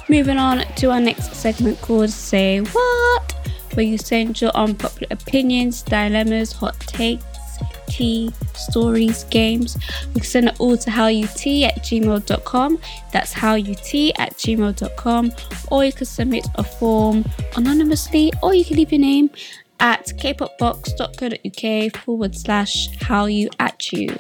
Moving 0.08 0.38
on 0.38 0.60
to 0.76 0.92
our 0.92 1.02
next 1.02 1.34
segment 1.34 1.82
called 1.82 2.12
Say 2.12 2.60
What, 2.60 3.36
where 3.74 3.86
you 3.86 3.98
send 3.98 4.40
your 4.40 4.52
unpopular 4.52 5.08
opinions, 5.12 5.82
dilemmas, 5.82 6.54
hot 6.54 6.80
takes, 6.80 7.26
tea, 7.96 8.32
stories, 8.54 9.24
games. 9.26 9.78
You 10.08 10.22
can 10.22 10.24
send 10.24 10.48
it 10.50 10.56
all 10.60 10.78
to 10.78 10.90
howut 10.90 11.64
at 11.64 11.84
gmail.com. 11.84 12.80
That's 13.12 13.34
howut 13.34 14.12
at 14.20 14.34
gmail.com. 14.34 15.32
Or 15.72 15.86
you 15.86 15.94
can 15.94 16.06
submit 16.06 16.46
a 16.56 16.64
form 16.64 17.26
anonymously, 17.56 18.34
or 18.44 18.54
you 18.54 18.66
can 18.66 18.78
leave 18.78 18.92
your 18.92 19.02
name 19.02 19.30
at 19.80 20.08
kpopbox.co.uk 20.08 21.98
forward 22.04 22.36
slash 22.36 22.90
hallyu 23.00 23.54
at 23.60 23.92
you. 23.92 24.18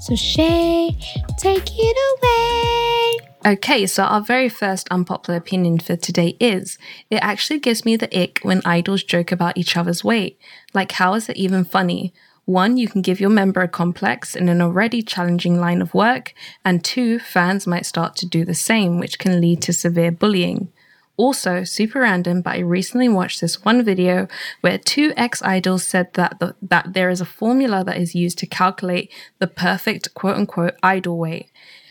So 0.00 0.14
Shay, 0.14 0.96
take 1.38 1.66
it 1.66 1.96
away. 2.18 3.28
Okay, 3.46 3.86
so 3.86 4.02
our 4.02 4.20
very 4.20 4.48
first 4.48 4.88
unpopular 4.90 5.38
opinion 5.38 5.78
for 5.78 5.96
today 5.96 6.36
is 6.40 6.76
it 7.08 7.20
actually 7.22 7.60
gives 7.60 7.84
me 7.84 7.96
the 7.96 8.22
ick 8.22 8.40
when 8.42 8.60
idols 8.64 9.02
joke 9.02 9.32
about 9.32 9.56
each 9.56 9.76
other's 9.76 10.02
weight. 10.02 10.38
Like, 10.74 10.92
how 10.92 11.14
is 11.14 11.28
it 11.28 11.36
even 11.36 11.64
funny? 11.64 12.12
One, 12.48 12.78
you 12.78 12.88
can 12.88 13.02
give 13.02 13.20
your 13.20 13.28
member 13.28 13.60
a 13.60 13.68
complex 13.68 14.34
in 14.34 14.48
an 14.48 14.62
already 14.62 15.02
challenging 15.02 15.60
line 15.60 15.82
of 15.82 15.92
work, 15.92 16.32
and 16.64 16.82
two, 16.82 17.18
fans 17.18 17.66
might 17.66 17.84
start 17.84 18.16
to 18.16 18.26
do 18.26 18.42
the 18.42 18.54
same, 18.54 18.98
which 18.98 19.18
can 19.18 19.38
lead 19.38 19.60
to 19.60 19.72
severe 19.74 20.10
bullying. 20.10 20.72
Also, 21.18 21.62
super 21.62 22.00
random, 22.00 22.40
but 22.40 22.54
I 22.54 22.60
recently 22.60 23.06
watched 23.06 23.42
this 23.42 23.66
one 23.66 23.84
video 23.84 24.28
where 24.62 24.78
two 24.78 25.12
ex 25.14 25.42
idols 25.42 25.84
said 25.84 26.14
that 26.14 26.40
the, 26.40 26.54
that 26.62 26.94
there 26.94 27.10
is 27.10 27.20
a 27.20 27.26
formula 27.26 27.84
that 27.84 27.98
is 27.98 28.14
used 28.14 28.38
to 28.38 28.46
calculate 28.46 29.12
the 29.40 29.46
perfect 29.46 30.14
quote 30.14 30.36
unquote 30.36 30.76
idol 30.82 31.18
weight, 31.18 31.50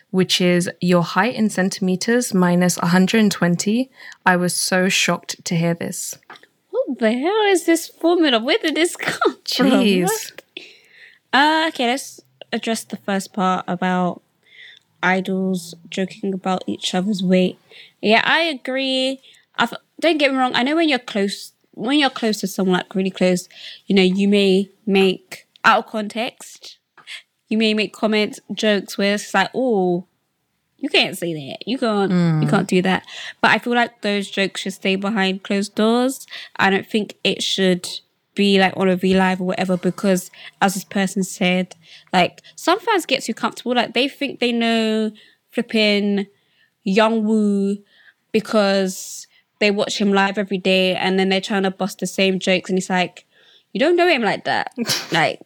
which 0.10 0.42
is 0.42 0.72
your 0.82 1.04
height 1.04 1.36
in 1.36 1.52
centimeters 1.52 2.34
minus 2.34 2.78
120. 2.78 3.92
I 4.26 4.36
was 4.36 4.56
so 4.56 4.90
shocked 4.90 5.46
to 5.46 5.56
hear 5.56 5.76
this. 5.76 6.18
What 6.72 6.98
the 6.98 7.14
hell 7.14 7.46
is 7.46 7.66
this 7.66 7.88
formula? 7.88 8.40
Where 8.40 8.58
did 8.58 8.74
this 8.74 8.96
come 8.96 9.38
from? 9.46 9.68
Jeez. 9.68 10.32
Uh, 11.38 11.66
okay, 11.68 11.86
let's 11.86 12.20
address 12.52 12.84
the 12.84 12.98
first 12.98 13.32
part 13.32 13.64
about 13.68 14.24
idols 15.04 15.76
joking 15.88 16.34
about 16.34 16.64
each 16.66 16.96
other's 16.96 17.22
weight. 17.22 17.60
Yeah, 18.02 18.24
I 18.26 18.40
agree. 18.40 19.22
I've, 19.56 19.72
don't 20.00 20.18
get 20.18 20.32
me 20.32 20.38
wrong. 20.40 20.56
I 20.56 20.64
know 20.64 20.76
when 20.76 20.90
you're 20.90 20.98
close, 20.98 21.54
when 21.76 22.00
you're 22.00 22.10
close 22.10 22.40
to 22.40 22.48
someone 22.48 22.78
like 22.78 22.96
really 22.96 23.12
close, 23.12 23.48
you 23.86 23.96
know, 23.96 24.02
you 24.02 24.28
may 24.28 24.72
make 24.88 25.46
out 25.64 25.86
of 25.86 25.92
context. 25.92 26.80
You 27.50 27.60
may 27.60 27.76
make 27.76 27.94
comments, 27.94 28.40
jokes 28.52 28.98
where 28.98 29.14
it's 29.14 29.32
like, 29.32 29.52
oh, 29.54 30.08
you 30.80 30.90
can't 30.90 31.16
say 31.16 31.36
that. 31.36 31.68
You 31.68 31.78
can't. 31.78 32.12
Mm. 32.12 32.42
You 32.42 32.50
can't 32.50 32.68
do 32.68 32.82
that. 32.82 33.06
But 33.42 33.52
I 33.52 33.60
feel 33.60 33.76
like 33.76 34.02
those 34.02 34.32
jokes 34.32 34.62
should 34.62 34.74
stay 34.74 34.96
behind 34.96 35.44
closed 35.44 35.76
doors. 35.76 36.26
I 36.56 36.72
don't 36.72 36.88
think 36.88 37.16
it 37.24 37.44
should 37.44 37.88
be 38.38 38.60
like 38.60 38.78
on 38.78 38.88
a 38.88 38.96
V 38.96 39.18
Live 39.18 39.42
or 39.42 39.48
whatever 39.48 39.76
because, 39.76 40.32
as 40.62 40.76
this 40.76 40.86
person 40.86 41.24
said, 41.24 41.76
like 42.14 42.42
some 42.56 42.80
fans 42.80 43.06
get 43.06 43.24
too 43.24 43.34
comfortable. 43.34 43.76
Like 43.76 43.94
they 43.94 44.08
think 44.08 44.40
they 44.40 44.52
know 44.52 45.12
flipping 45.52 46.28
Young 46.84 47.26
Woo 47.26 47.78
because 48.32 49.28
they 49.60 49.72
watch 49.72 50.00
him 50.00 50.14
live 50.14 50.38
every 50.38 50.60
day 50.60 50.96
and 50.96 51.18
then 51.20 51.30
they're 51.30 51.42
trying 51.42 51.64
to 51.64 51.72
bust 51.72 52.00
the 52.00 52.08
same 52.08 52.40
jokes 52.40 52.70
and 52.70 52.78
it's 52.78 52.90
like, 52.90 53.26
you 53.74 53.80
don't 53.80 53.96
know 53.96 54.08
him 54.08 54.22
like 54.22 54.46
that. 54.46 54.72
like, 55.12 55.42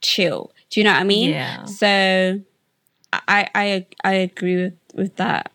chill. 0.00 0.52
Do 0.68 0.80
you 0.80 0.84
know 0.84 0.92
what 0.92 1.00
I 1.00 1.04
mean? 1.04 1.30
Yeah. 1.30 1.64
So 1.64 2.40
I 3.12 3.48
I 3.54 3.86
I 4.04 4.12
agree 4.12 4.56
with, 4.56 4.74
with 4.94 5.16
that. 5.16 5.52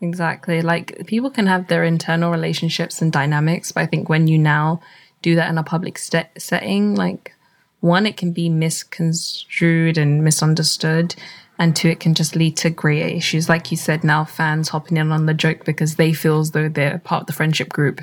Exactly. 0.00 0.62
Like 0.62 1.06
people 1.06 1.30
can 1.30 1.46
have 1.46 1.68
their 1.68 1.84
internal 1.84 2.30
relationships 2.30 3.02
and 3.02 3.12
dynamics, 3.12 3.72
but 3.72 3.82
I 3.82 3.86
think 3.86 4.08
when 4.08 4.28
you 4.28 4.38
now 4.38 4.80
do 5.22 5.34
that 5.34 5.48
in 5.50 5.58
a 5.58 5.62
public 5.62 5.98
st- 5.98 6.28
setting, 6.38 6.94
like 6.94 7.34
one, 7.80 8.06
it 8.06 8.16
can 8.16 8.32
be 8.32 8.48
misconstrued 8.48 9.98
and 9.98 10.24
misunderstood. 10.24 11.14
And 11.58 11.74
two, 11.74 11.88
it 11.88 12.00
can 12.00 12.14
just 12.14 12.36
lead 12.36 12.56
to 12.58 12.70
greater 12.70 13.08
issues. 13.08 13.48
Like 13.48 13.70
you 13.70 13.76
said, 13.76 14.04
now 14.04 14.24
fans 14.24 14.68
hopping 14.68 14.96
in 14.96 15.10
on 15.10 15.26
the 15.26 15.34
joke 15.34 15.64
because 15.64 15.96
they 15.96 16.12
feel 16.12 16.38
as 16.38 16.52
though 16.52 16.68
they're 16.68 16.98
part 17.00 17.22
of 17.22 17.26
the 17.26 17.32
friendship 17.32 17.68
group, 17.70 18.00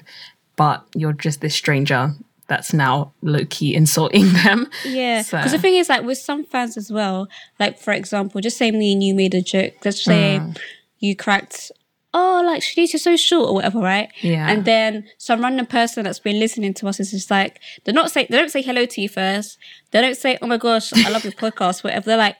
but 0.58 0.86
you're 0.94 1.14
just 1.14 1.42
this 1.42 1.56
stranger 1.56 2.14
that's 2.48 2.74
now 2.74 3.14
low 3.22 3.46
key 3.50 3.74
insulting 3.74 4.34
them. 4.44 4.70
Yeah. 4.84 5.24
Because 5.24 5.52
so. 5.52 5.58
the 5.58 5.62
thing 5.62 5.76
is, 5.76 5.90
like, 5.90 6.04
with 6.04 6.18
some 6.18 6.44
fans 6.44 6.76
as 6.78 6.92
well, 6.92 7.28
like, 7.60 7.80
for 7.80 7.94
example, 7.94 8.42
just 8.42 8.58
say 8.58 8.72
me 8.72 8.92
and 8.92 9.02
you 9.02 9.16
made 9.16 9.34
a 9.34 9.42
joke. 9.42 9.74
Let's 9.84 10.04
say 10.04 10.40
mm. 10.42 10.58
you 11.00 11.16
cracked 11.16 11.72
oh, 12.16 12.42
like 12.46 12.62
Shanice, 12.62 12.94
you're 12.94 13.00
so 13.00 13.18
short 13.18 13.50
or 13.50 13.56
whatever, 13.56 13.80
right? 13.80 14.10
Yeah. 14.22 14.50
And 14.50 14.64
then 14.64 15.06
some 15.18 15.42
random 15.42 15.66
person 15.66 16.06
that's 16.06 16.20
been 16.20 16.40
listening 16.40 16.74
to 16.76 16.88
us 16.88 17.02
is 17.02 17.12
just 17.12 17.30
like, 17.30 17.60
they're 17.84 17.94
not 17.94 18.10
say 18.10 18.26
they 18.30 18.38
don't 18.38 18.50
say 18.50 18.62
hello 18.62 18.86
to 18.86 19.02
you 19.02 19.10
first. 19.10 19.58
They 19.92 20.00
don't 20.00 20.16
say, 20.16 20.38
oh 20.42 20.48
my 20.48 20.58
gosh, 20.58 20.94
I 20.94 21.10
love 21.10 21.26
your 21.26 21.34
podcast, 21.44 21.84
whatever. 21.84 22.06
They're 22.06 22.18
like, 22.18 22.38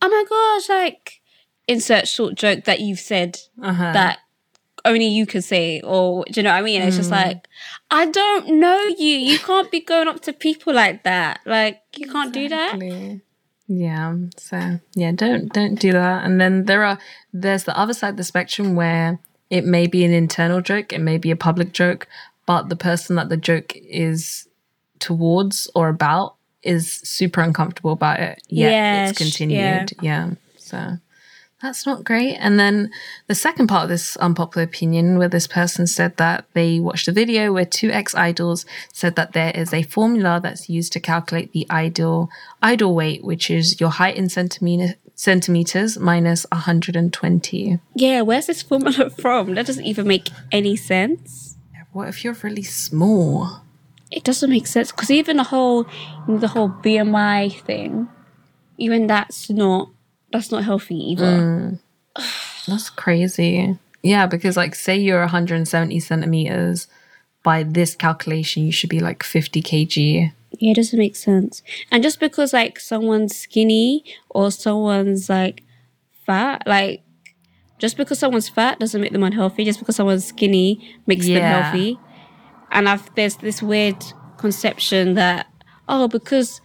oh 0.00 0.08
my 0.08 0.24
gosh, 0.28 0.68
like 0.68 1.20
insert 1.66 2.06
short 2.06 2.36
joke 2.36 2.64
that 2.64 2.78
you've 2.78 3.00
said 3.00 3.40
uh-huh. 3.60 3.92
that 3.92 4.20
only 4.84 5.08
you 5.08 5.26
can 5.26 5.42
say, 5.42 5.80
or 5.80 6.24
do 6.30 6.40
you 6.40 6.44
know 6.44 6.52
what 6.52 6.58
I 6.58 6.62
mean? 6.62 6.82
It's 6.82 6.96
just 6.96 7.10
mm. 7.10 7.26
like, 7.26 7.48
I 7.90 8.06
don't 8.06 8.60
know 8.60 8.80
you. 8.80 9.16
You 9.16 9.40
can't 9.40 9.68
be 9.72 9.80
going 9.80 10.06
up 10.06 10.20
to 10.20 10.32
people 10.32 10.72
like 10.72 11.02
that. 11.02 11.40
Like 11.44 11.82
you 11.96 12.08
can't 12.08 12.34
exactly. 12.36 12.90
do 12.90 13.08
that. 13.08 13.20
Yeah. 13.68 14.16
So 14.36 14.80
yeah, 14.94 15.12
don't 15.12 15.52
don't 15.52 15.76
do 15.76 15.92
that. 15.92 16.24
And 16.24 16.40
then 16.40 16.64
there 16.64 16.84
are 16.84 16.98
there's 17.32 17.64
the 17.64 17.78
other 17.78 17.94
side 17.94 18.10
of 18.10 18.16
the 18.16 18.24
spectrum 18.24 18.74
where 18.76 19.18
it 19.50 19.64
may 19.64 19.86
be 19.86 20.04
an 20.04 20.12
internal 20.12 20.60
joke, 20.60 20.92
it 20.92 21.00
may 21.00 21.18
be 21.18 21.30
a 21.30 21.36
public 21.36 21.72
joke, 21.72 22.08
but 22.46 22.68
the 22.68 22.76
person 22.76 23.16
that 23.16 23.28
the 23.28 23.36
joke 23.36 23.72
is 23.76 24.48
towards 24.98 25.70
or 25.74 25.88
about 25.88 26.36
is 26.62 26.92
super 26.92 27.40
uncomfortable 27.40 27.92
about 27.92 28.20
it. 28.20 28.42
yeah, 28.48 29.08
it's 29.08 29.18
continued. 29.18 29.92
Yeah. 30.00 30.26
yeah. 30.28 30.30
So 30.56 30.98
that's 31.66 31.84
not 31.84 32.04
great. 32.04 32.36
And 32.36 32.58
then 32.58 32.90
the 33.26 33.34
second 33.34 33.66
part 33.66 33.84
of 33.84 33.88
this 33.88 34.16
unpopular 34.16 34.64
opinion, 34.64 35.18
where 35.18 35.28
this 35.28 35.46
person 35.46 35.86
said 35.86 36.16
that 36.16 36.46
they 36.54 36.78
watched 36.78 37.08
a 37.08 37.12
video 37.12 37.52
where 37.52 37.64
two 37.64 37.90
ex 37.90 38.14
idols 38.14 38.64
said 38.92 39.16
that 39.16 39.32
there 39.32 39.50
is 39.54 39.74
a 39.74 39.82
formula 39.82 40.40
that's 40.42 40.68
used 40.68 40.92
to 40.92 41.00
calculate 41.00 41.52
the 41.52 41.66
ideal 41.70 42.30
idol 42.62 42.94
weight, 42.94 43.24
which 43.24 43.50
is 43.50 43.80
your 43.80 43.90
height 43.90 44.16
in 44.16 44.28
centimeter, 44.28 44.94
centimeters 45.14 45.98
minus 45.98 46.46
120. 46.52 47.80
Yeah, 47.94 48.20
where's 48.22 48.46
this 48.46 48.62
formula 48.62 49.10
from? 49.18 49.54
That 49.54 49.66
doesn't 49.66 49.84
even 49.84 50.06
make 50.06 50.30
any 50.52 50.76
sense. 50.76 51.56
What 51.92 52.08
if 52.08 52.24
you're 52.24 52.36
really 52.42 52.62
small? 52.62 53.62
It 54.10 54.22
doesn't 54.22 54.50
make 54.50 54.66
sense 54.66 54.92
because 54.92 55.10
even 55.10 55.38
the 55.38 55.44
whole 55.44 55.86
the 56.28 56.48
whole 56.48 56.68
BMI 56.68 57.60
thing, 57.62 58.08
even 58.78 59.08
that's 59.08 59.50
not 59.50 59.88
that's 60.36 60.52
not 60.52 60.64
healthy 60.64 60.96
either. 60.96 61.24
Mm. 61.24 61.78
That's 62.66 62.90
crazy. 62.90 63.78
Yeah, 64.02 64.26
because 64.26 64.56
like 64.56 64.74
say 64.74 64.96
you're 64.96 65.20
170 65.20 66.00
centimeters, 66.00 66.88
by 67.46 67.62
this 67.62 67.94
calculation 67.94 68.64
you 68.64 68.72
should 68.72 68.90
be 68.90 68.98
like 68.98 69.22
50 69.22 69.62
kg. 69.62 70.32
Yeah, 70.58 70.72
it 70.72 70.74
doesn't 70.74 70.98
make 70.98 71.14
sense. 71.14 71.62
And 71.92 72.02
just 72.02 72.18
because 72.18 72.52
like 72.52 72.80
someone's 72.80 73.36
skinny 73.36 74.04
or 74.30 74.50
someone's 74.50 75.28
like 75.28 75.62
fat, 76.24 76.64
like 76.66 77.02
just 77.78 77.96
because 77.96 78.18
someone's 78.18 78.48
fat 78.48 78.80
doesn't 78.80 79.00
make 79.00 79.12
them 79.12 79.22
unhealthy. 79.22 79.64
Just 79.64 79.78
because 79.78 79.94
someone's 79.94 80.24
skinny 80.24 80.98
makes 81.06 81.28
yeah. 81.28 81.38
them 81.38 81.62
healthy. 81.62 82.00
And 82.72 82.88
I've 82.88 83.14
there's 83.14 83.36
this 83.36 83.62
weird 83.62 84.04
conception 84.38 85.14
that 85.14 85.46
oh 85.88 86.08
because 86.08 86.60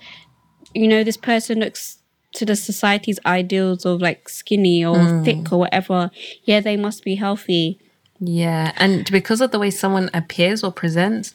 you 0.73 0.87
know 0.87 1.03
this 1.03 1.17
person 1.17 1.59
looks 1.59 2.00
to 2.33 2.45
the 2.45 2.55
society's 2.55 3.19
ideals 3.25 3.85
of 3.85 4.01
like 4.01 4.29
skinny 4.29 4.85
or 4.85 4.95
mm. 4.95 5.25
thick 5.25 5.51
or 5.51 5.59
whatever, 5.59 6.11
yeah, 6.43 6.59
they 6.59 6.77
must 6.77 7.03
be 7.03 7.15
healthy. 7.15 7.79
Yeah, 8.19 8.71
and 8.77 9.09
because 9.11 9.41
of 9.41 9.51
the 9.51 9.59
way 9.59 9.71
someone 9.71 10.09
appears 10.13 10.63
or 10.63 10.71
presents, 10.71 11.33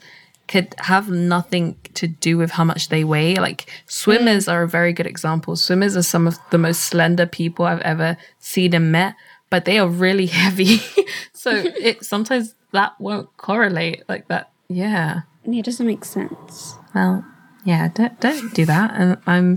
could 0.48 0.74
have 0.78 1.10
nothing 1.10 1.76
to 1.94 2.06
do 2.06 2.38
with 2.38 2.52
how 2.52 2.64
much 2.64 2.88
they 2.88 3.04
weigh. 3.04 3.34
Like 3.34 3.70
swimmers 3.86 4.46
mm. 4.46 4.52
are 4.52 4.62
a 4.62 4.68
very 4.68 4.92
good 4.92 5.06
example. 5.06 5.56
Swimmers 5.56 5.96
are 5.96 6.02
some 6.02 6.26
of 6.26 6.38
the 6.50 6.58
most 6.58 6.82
slender 6.82 7.26
people 7.26 7.64
I've 7.64 7.80
ever 7.80 8.16
seen 8.38 8.74
and 8.74 8.92
met, 8.92 9.14
but 9.50 9.64
they 9.64 9.78
are 9.78 9.88
really 9.88 10.26
heavy. 10.42 10.80
so 11.32 11.50
it 11.50 12.04
sometimes 12.04 12.54
that 12.72 12.98
won't 13.00 13.34
correlate 13.36 14.04
like 14.08 14.28
that. 14.28 14.50
Yeah. 14.68 15.22
Yeah, 15.44 15.60
it 15.60 15.64
doesn't 15.64 15.86
make 15.86 16.04
sense. 16.04 16.74
Well, 16.94 17.24
Yeah, 17.64 17.88
don't 17.88 18.18
don't 18.20 18.54
do 18.54 18.64
that. 18.66 18.92
And 18.94 19.18
I'm 19.26 19.56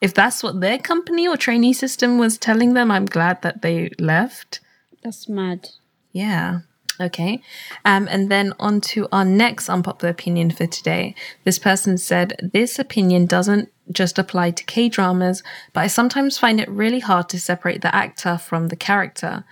if 0.00 0.14
that's 0.14 0.42
what 0.42 0.60
their 0.60 0.78
company 0.78 1.28
or 1.28 1.36
trainee 1.36 1.72
system 1.72 2.18
was 2.18 2.38
telling 2.38 2.74
them, 2.74 2.90
I'm 2.90 3.06
glad 3.06 3.42
that 3.42 3.62
they 3.62 3.90
left. 3.98 4.60
That's 5.02 5.28
mad. 5.28 5.68
Yeah. 6.12 6.60
Okay. 7.00 7.42
Um, 7.84 8.08
and 8.10 8.30
then 8.30 8.52
on 8.60 8.80
to 8.82 9.08
our 9.10 9.24
next 9.24 9.70
unpopular 9.70 10.10
opinion 10.10 10.50
for 10.50 10.66
today. 10.66 11.14
This 11.44 11.58
person 11.58 11.96
said, 11.96 12.50
This 12.52 12.78
opinion 12.78 13.26
doesn't 13.26 13.70
just 13.90 14.18
apply 14.18 14.50
to 14.52 14.64
K 14.64 14.88
dramas, 14.88 15.42
but 15.72 15.80
I 15.80 15.86
sometimes 15.86 16.38
find 16.38 16.60
it 16.60 16.68
really 16.68 17.00
hard 17.00 17.28
to 17.30 17.40
separate 17.40 17.80
the 17.80 17.94
actor 17.94 18.36
from 18.36 18.68
the 18.68 18.76
character. 18.76 19.44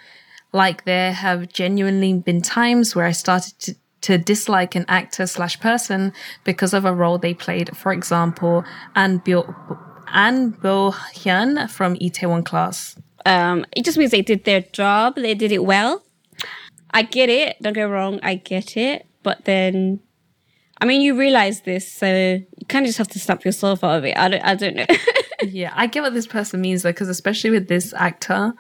Like, 0.53 0.85
there 0.85 1.13
have 1.13 1.49
genuinely 1.49 2.15
been 2.15 2.43
times 2.43 2.95
where 2.95 3.07
I 3.07 3.13
started 3.13 3.59
to, 3.61 3.77
to 4.03 4.19
dislike 4.19 4.75
an 4.75 4.85
actor 4.89 5.27
slash 5.27 5.59
person 5.61 6.13
because 6.45 6.75
of 6.75 6.85
a 6.85 6.95
role 6.95 7.19
they 7.19 7.35
played. 7.35 7.77
For 7.77 7.93
example, 7.93 8.65
An 8.95 9.19
Bo 9.19 9.55
An 10.13 10.51
Bo 10.51 10.93
Hyun 10.93 11.71
from 11.71 11.95
Itaewon 11.97 12.45
Class. 12.45 12.97
Um, 13.27 13.67
it 13.77 13.85
just 13.85 13.99
means 13.99 14.11
they 14.11 14.23
did 14.23 14.45
their 14.45 14.61
job. 14.61 15.17
They 15.17 15.35
did 15.35 15.53
it 15.53 15.65
well. 15.65 16.03
I 16.93 17.03
get 17.03 17.29
it. 17.29 17.61
Don't 17.63 17.75
get 17.75 17.85
wrong. 17.85 18.21
I 18.23 18.37
get 18.37 18.77
it. 18.77 19.07
But 19.23 19.45
then, 19.45 20.01
I 20.81 20.87
mean, 20.87 21.03
you 21.03 21.19
realize 21.19 21.63
this, 21.63 21.91
so 21.91 22.07
you 22.07 22.67
kind 22.69 22.85
of 22.85 22.89
just 22.89 22.99
have 22.99 23.09
to 23.09 23.19
snap 23.19 23.45
yourself 23.45 23.85
out 23.85 23.99
of 23.99 24.05
it. 24.05 24.17
I 24.17 24.29
don't. 24.29 24.45
I 24.45 24.55
don't 24.55 24.77
know. 24.77 24.87
yeah, 25.43 25.73
I 25.75 25.87
get 25.87 26.03
what 26.03 26.15
this 26.15 26.27
person 26.27 26.61
means 26.61 26.83
though, 26.83 26.93
because 26.93 27.09
especially 27.09 27.51
with 27.51 27.69
this 27.69 27.93
actor, 27.95 28.55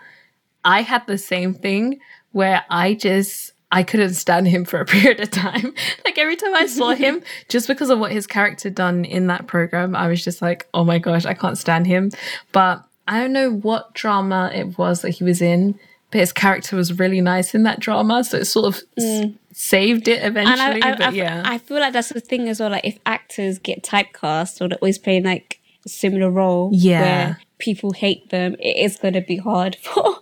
I 0.64 0.82
had 0.82 1.06
the 1.06 1.18
same 1.18 1.54
thing 1.54 2.00
where 2.32 2.64
I 2.68 2.94
just 2.94 3.52
I 3.70 3.82
couldn't 3.82 4.14
stand 4.14 4.48
him 4.48 4.64
for 4.64 4.80
a 4.80 4.84
period 4.96 5.20
of 5.20 5.30
time. 5.30 5.74
like 6.04 6.18
every 6.18 6.36
time 6.36 6.54
I 6.54 6.66
saw 6.66 6.90
him, 6.94 7.22
just 7.48 7.68
because 7.68 7.90
of 7.90 7.98
what 7.98 8.12
his 8.12 8.26
character 8.26 8.70
done 8.70 9.04
in 9.04 9.26
that 9.26 9.46
program, 9.46 9.94
I 9.94 10.08
was 10.08 10.22
just 10.24 10.40
like, 10.42 10.66
oh 10.74 10.84
my 10.84 10.98
gosh, 10.98 11.24
I 11.26 11.34
can't 11.34 11.58
stand 11.58 11.86
him. 11.86 12.10
But 12.52 12.84
I 13.06 13.20
don't 13.20 13.32
know 13.32 13.50
what 13.52 13.94
drama 13.94 14.50
it 14.54 14.78
was 14.78 15.02
that 15.02 15.10
he 15.10 15.24
was 15.24 15.40
in, 15.42 15.78
but 16.10 16.20
his 16.20 16.32
character 16.32 16.76
was 16.76 16.98
really 16.98 17.20
nice 17.20 17.54
in 17.54 17.62
that 17.64 17.80
drama, 17.80 18.24
so 18.24 18.38
it 18.38 18.46
sort 18.46 18.66
of 18.74 18.82
s- 18.96 19.04
mm. 19.04 19.34
saved 19.52 20.08
it 20.08 20.24
eventually. 20.24 20.82
I, 20.82 20.92
I, 20.92 20.92
but 20.92 21.02
I, 21.02 21.10
yeah, 21.10 21.42
I 21.44 21.58
feel 21.58 21.80
like 21.80 21.92
that's 21.92 22.08
the 22.10 22.20
thing 22.20 22.48
as 22.48 22.60
well. 22.60 22.70
Like 22.70 22.84
if 22.86 22.98
actors 23.04 23.58
get 23.58 23.82
typecast 23.82 24.60
or 24.60 24.68
they're 24.68 24.78
always 24.78 24.98
playing 24.98 25.24
like 25.24 25.60
a 25.84 25.88
similar 25.90 26.30
role, 26.30 26.70
Yeah. 26.72 27.00
where 27.00 27.40
people 27.58 27.92
hate 27.92 28.30
them, 28.30 28.54
it 28.58 28.76
is 28.78 28.96
going 28.96 29.14
to 29.14 29.20
be 29.20 29.36
hard 29.36 29.76
for 29.76 30.20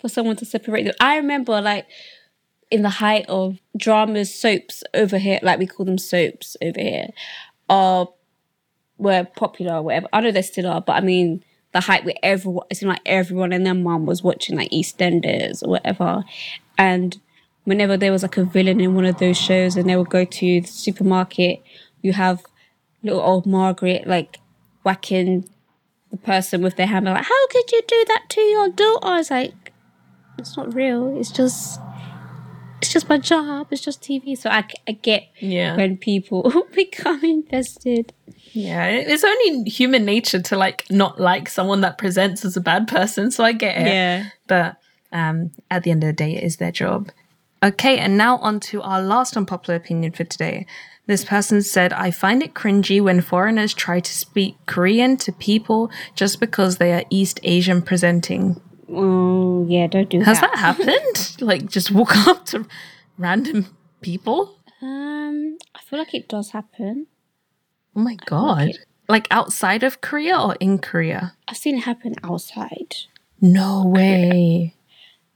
for 0.00 0.08
someone 0.08 0.36
to 0.36 0.44
separate 0.44 0.84
them. 0.84 0.94
I 1.00 1.16
remember 1.16 1.60
like 1.60 1.86
in 2.70 2.82
the 2.82 2.90
height 2.90 3.26
of 3.28 3.58
dramas, 3.76 4.34
soaps 4.34 4.82
over 4.94 5.18
here, 5.18 5.38
like 5.42 5.58
we 5.58 5.66
call 5.66 5.86
them 5.86 5.98
soaps 5.98 6.56
over 6.62 6.80
here, 6.80 7.08
are 7.68 8.08
were 8.98 9.24
popular 9.24 9.74
or 9.74 9.82
whatever. 9.82 10.08
I 10.12 10.20
know 10.20 10.32
they 10.32 10.42
still 10.42 10.66
are, 10.66 10.80
but 10.80 10.94
I 10.94 11.00
mean 11.00 11.44
the 11.72 11.80
height 11.80 12.04
where 12.04 12.14
everyone 12.22 12.64
it 12.70 12.76
seemed 12.76 12.90
like 12.90 13.02
everyone 13.04 13.52
and 13.52 13.66
their 13.66 13.74
mum 13.74 14.06
was 14.06 14.22
watching 14.22 14.56
like 14.56 14.70
EastEnders 14.70 15.62
or 15.62 15.68
whatever. 15.70 16.24
And 16.78 17.20
whenever 17.64 17.96
there 17.96 18.12
was 18.12 18.22
like 18.22 18.36
a 18.36 18.44
villain 18.44 18.80
in 18.80 18.94
one 18.94 19.04
of 19.04 19.18
those 19.18 19.36
shows 19.36 19.76
and 19.76 19.88
they 19.88 19.96
would 19.96 20.08
go 20.08 20.24
to 20.24 20.60
the 20.60 20.66
supermarket, 20.66 21.62
you 22.02 22.12
have 22.12 22.42
little 23.02 23.20
old 23.20 23.46
Margaret 23.46 24.06
like 24.06 24.38
whacking 24.82 25.48
the 26.10 26.16
person 26.16 26.62
with 26.62 26.76
their 26.76 26.86
hammer, 26.86 27.12
like, 27.12 27.24
How 27.24 27.46
could 27.48 27.70
you 27.72 27.82
do 27.86 28.04
that 28.08 28.24
to 28.30 28.40
your 28.40 28.68
daughter? 28.68 29.06
I 29.06 29.16
was 29.18 29.30
like, 29.30 29.72
It's 30.38 30.56
not 30.56 30.74
real. 30.74 31.18
It's 31.18 31.30
just 31.30 31.80
it's 32.80 32.92
just 32.92 33.08
my 33.08 33.18
job. 33.18 33.68
It's 33.70 33.80
just 33.82 34.02
TV. 34.02 34.36
So 34.36 34.50
I, 34.50 34.64
I 34.88 34.92
get 34.92 35.24
Yeah. 35.40 35.76
when 35.76 35.96
people 35.96 36.52
become 36.74 37.24
invested. 37.24 38.12
yeah, 38.52 38.86
it's 38.86 39.24
only 39.24 39.68
human 39.70 40.04
nature 40.04 40.40
to 40.40 40.56
like 40.56 40.84
not 40.90 41.20
like 41.20 41.48
someone 41.48 41.80
that 41.82 41.98
presents 41.98 42.44
as 42.44 42.56
a 42.56 42.60
bad 42.60 42.88
person. 42.88 43.30
So 43.30 43.44
I 43.44 43.52
get 43.52 43.76
it. 43.78 43.86
Yeah. 43.86 44.26
but 44.46 44.76
um, 45.12 45.50
at 45.70 45.82
the 45.84 45.90
end 45.90 46.02
of 46.04 46.08
the 46.08 46.12
day, 46.12 46.36
it 46.36 46.42
is 46.44 46.56
their 46.56 46.72
job. 46.72 47.10
Okay, 47.62 47.98
and 47.98 48.18
now 48.18 48.36
on 48.38 48.60
to 48.60 48.82
our 48.82 49.00
last 49.02 49.36
unpopular 49.36 49.76
opinion 49.76 50.12
for 50.12 50.24
today. 50.24 50.66
This 51.06 51.24
person 51.24 51.62
said, 51.62 51.92
I 51.92 52.10
find 52.10 52.42
it 52.42 52.52
cringy 52.52 53.00
when 53.00 53.20
foreigners 53.20 53.72
try 53.72 54.00
to 54.00 54.12
speak 54.12 54.56
Korean 54.66 55.16
to 55.18 55.32
people 55.32 55.90
just 56.16 56.40
because 56.40 56.76
they 56.78 56.92
are 56.92 57.04
East 57.10 57.38
Asian 57.44 57.80
presenting. 57.80 58.60
Oh 58.88 59.66
yeah, 59.68 59.86
don't 59.86 60.08
do 60.08 60.20
Has 60.20 60.40
that. 60.40 60.52
that 60.52 60.58
happened? 60.58 61.36
like, 61.40 61.66
just 61.66 61.90
walk 61.90 62.16
up 62.28 62.46
to 62.46 62.66
random 63.18 63.66
people? 64.00 64.58
Um, 64.82 65.58
I 65.74 65.80
feel 65.80 65.98
like 65.98 66.14
it 66.14 66.28
does 66.28 66.50
happen. 66.50 67.06
Oh 67.94 68.00
my 68.00 68.16
god. 68.26 68.72
Like 69.08 69.26
outside 69.30 69.82
of 69.82 70.00
Korea 70.00 70.38
or 70.38 70.56
in 70.60 70.78
Korea? 70.78 71.34
I've 71.48 71.56
seen 71.56 71.76
it 71.78 71.84
happen 71.84 72.14
outside. 72.22 72.94
No 73.40 73.84
way. 73.86 74.74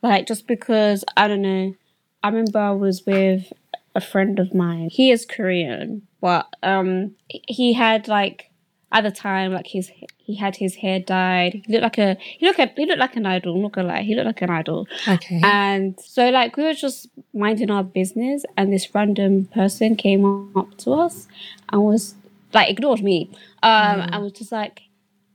Like 0.02 0.26
just 0.26 0.46
because 0.46 1.04
I 1.16 1.28
don't 1.28 1.42
know. 1.42 1.74
I 2.22 2.28
remember 2.28 2.58
I 2.58 2.72
was 2.72 3.04
with 3.06 3.50
a 3.94 4.00
friend 4.00 4.38
of 4.38 4.54
mine. 4.54 4.90
He 4.92 5.10
is 5.10 5.24
Korean, 5.24 6.06
but 6.20 6.46
um, 6.62 7.14
he 7.28 7.72
had 7.72 8.08
like 8.08 8.49
at 8.91 9.01
the 9.03 9.11
time 9.11 9.51
like 9.51 9.67
his 9.67 9.91
he 10.17 10.35
had 10.35 10.55
his 10.55 10.75
hair 10.75 10.99
dyed. 10.99 11.61
He 11.65 11.73
looked 11.73 11.83
like 11.83 11.97
a 11.97 12.17
he 12.19 12.45
looked 12.45 12.59
like 12.59 12.75
he 12.77 12.85
looked 12.85 12.99
like 12.99 13.15
an 13.15 13.25
idol. 13.25 13.55
I'm 13.55 13.61
not 13.61 13.73
gonna 13.73 13.89
lie, 13.89 14.01
he 14.01 14.15
looked 14.15 14.25
like 14.25 14.41
an 14.41 14.49
idol. 14.49 14.88
Okay. 15.07 15.39
And 15.43 15.99
so, 15.99 16.29
like, 16.29 16.57
we 16.57 16.63
were 16.63 16.73
just 16.73 17.07
minding 17.33 17.69
our 17.69 17.83
business, 17.83 18.43
and 18.57 18.73
this 18.73 18.93
random 18.95 19.45
person 19.45 19.95
came 19.95 20.51
up 20.55 20.77
to 20.79 20.93
us 20.93 21.27
and 21.69 21.83
was 21.83 22.15
like, 22.53 22.69
ignored 22.69 23.03
me, 23.03 23.29
um, 23.61 24.01
and 24.11 24.23
was 24.23 24.31
just 24.31 24.51
like, 24.51 24.81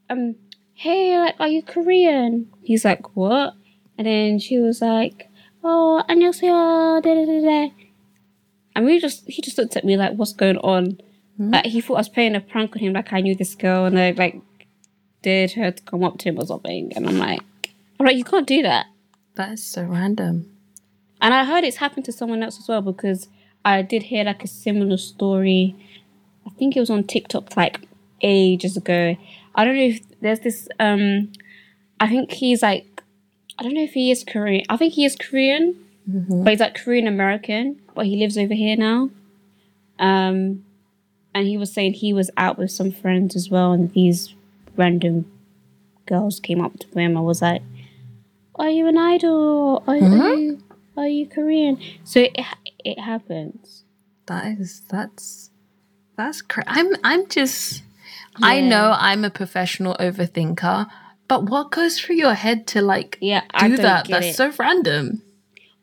um, 0.08 0.34
hey, 0.74 1.18
like, 1.18 1.36
are 1.38 1.48
you 1.48 1.62
Korean? 1.62 2.50
He's 2.62 2.84
like, 2.84 3.14
what? 3.14 3.54
And 3.96 4.06
then 4.06 4.38
she 4.38 4.58
was 4.58 4.80
like, 4.80 5.28
oh, 5.62 6.02
안녕하세요, 6.08 7.02
da 7.02 7.14
da 7.14 7.26
da 7.26 7.40
da. 7.40 7.72
And 8.74 8.86
we 8.86 8.98
just, 8.98 9.28
he 9.28 9.42
just 9.42 9.58
looked 9.58 9.76
at 9.76 9.84
me 9.84 9.96
like, 9.96 10.14
what's 10.14 10.32
going 10.32 10.56
on? 10.58 10.98
Like, 11.37 11.65
he 11.65 11.81
thought 11.81 11.95
I 11.95 11.99
was 11.99 12.09
playing 12.09 12.35
a 12.35 12.39
prank 12.39 12.75
on 12.75 12.81
him, 12.81 12.93
like 12.93 13.11
I 13.11 13.21
knew 13.21 13.35
this 13.35 13.55
girl, 13.55 13.85
and 13.85 13.99
I 13.99 14.11
like 14.11 14.41
dared 15.21 15.51
her 15.53 15.71
to 15.71 15.83
come 15.83 16.03
up 16.03 16.17
to 16.19 16.29
him 16.29 16.39
or 16.39 16.45
something. 16.45 16.93
And 16.95 17.07
I'm 17.07 17.17
like, 17.17 17.41
all 17.99 18.05
right, 18.05 18.15
you 18.15 18.23
can't 18.23 18.47
do 18.47 18.61
that. 18.61 18.87
that 19.35 19.53
is 19.53 19.63
so 19.65 19.83
random. 19.83 20.49
And 21.21 21.33
I 21.33 21.43
heard 21.45 21.63
it's 21.63 21.77
happened 21.77 22.05
to 22.05 22.11
someone 22.11 22.43
else 22.43 22.59
as 22.59 22.67
well 22.67 22.81
because 22.81 23.27
I 23.63 23.81
did 23.81 24.03
hear 24.03 24.23
like 24.23 24.43
a 24.43 24.47
similar 24.47 24.97
story. 24.97 25.75
I 26.45 26.51
think 26.51 26.75
it 26.77 26.79
was 26.79 26.89
on 26.89 27.03
TikTok 27.05 27.57
like 27.57 27.79
ages 28.21 28.77
ago. 28.77 29.15
I 29.55 29.65
don't 29.65 29.75
know 29.75 29.81
if 29.83 30.01
there's 30.21 30.41
this 30.41 30.67
um 30.79 31.31
I 31.99 32.07
think 32.07 32.31
he's 32.33 32.61
like 32.61 33.01
I 33.57 33.63
don't 33.63 33.73
know 33.73 33.83
if 33.83 33.93
he 33.93 34.11
is 34.11 34.23
Korean. 34.23 34.65
I 34.69 34.77
think 34.77 34.93
he 34.93 35.05
is 35.05 35.15
Korean, 35.15 35.75
but 36.05 36.49
he's 36.51 36.59
like 36.59 36.75
Korean 36.75 37.07
American, 37.07 37.79
but 37.95 38.05
he 38.05 38.17
lives 38.17 38.37
over 38.37 38.53
here 38.53 38.75
now. 38.75 39.09
Um 39.97 40.64
and 41.35 41.45
he 41.45 41.57
was 41.57 41.71
saying 41.71 41.93
he 41.93 42.13
was 42.13 42.31
out 42.37 42.57
with 42.57 42.71
some 42.71 42.91
friends 42.91 43.35
as 43.35 43.49
well 43.51 43.73
and 43.73 43.91
these 43.93 44.33
random 44.75 45.29
girls 46.07 46.39
came 46.39 46.61
up 46.61 46.79
to 46.79 46.87
him 46.97 47.15
and 47.15 47.25
was 47.25 47.41
like 47.43 47.61
are 48.57 48.69
you 48.69 48.87
an 48.87 48.97
idol? 48.97 49.83
Are, 49.85 49.95
are 49.95 50.33
you 50.35 50.63
are 50.97 51.07
you 51.07 51.27
Korean? 51.27 51.79
So 52.03 52.21
it 52.21 52.37
it 52.83 52.99
happens. 52.99 53.83
That 54.27 54.45
is 54.57 54.81
that's 54.89 55.51
that's 56.15 56.41
crazy. 56.41 56.67
I'm 56.69 56.95
I'm 57.03 57.27
just 57.27 57.83
I 58.41 58.61
know 58.61 58.95
I'm 58.97 59.23
a 59.23 59.29
professional 59.29 59.95
overthinker, 59.99 60.87
but 61.27 61.49
what 61.49 61.71
goes 61.71 61.99
through 61.99 62.15
your 62.15 62.33
head 62.33 62.67
to 62.67 62.81
like 62.81 63.17
Yeah, 63.21 63.41
do 63.59 63.77
that? 63.77 64.07
That's 64.07 64.27
it. 64.27 64.35
so 64.35 64.51
random. 64.57 65.21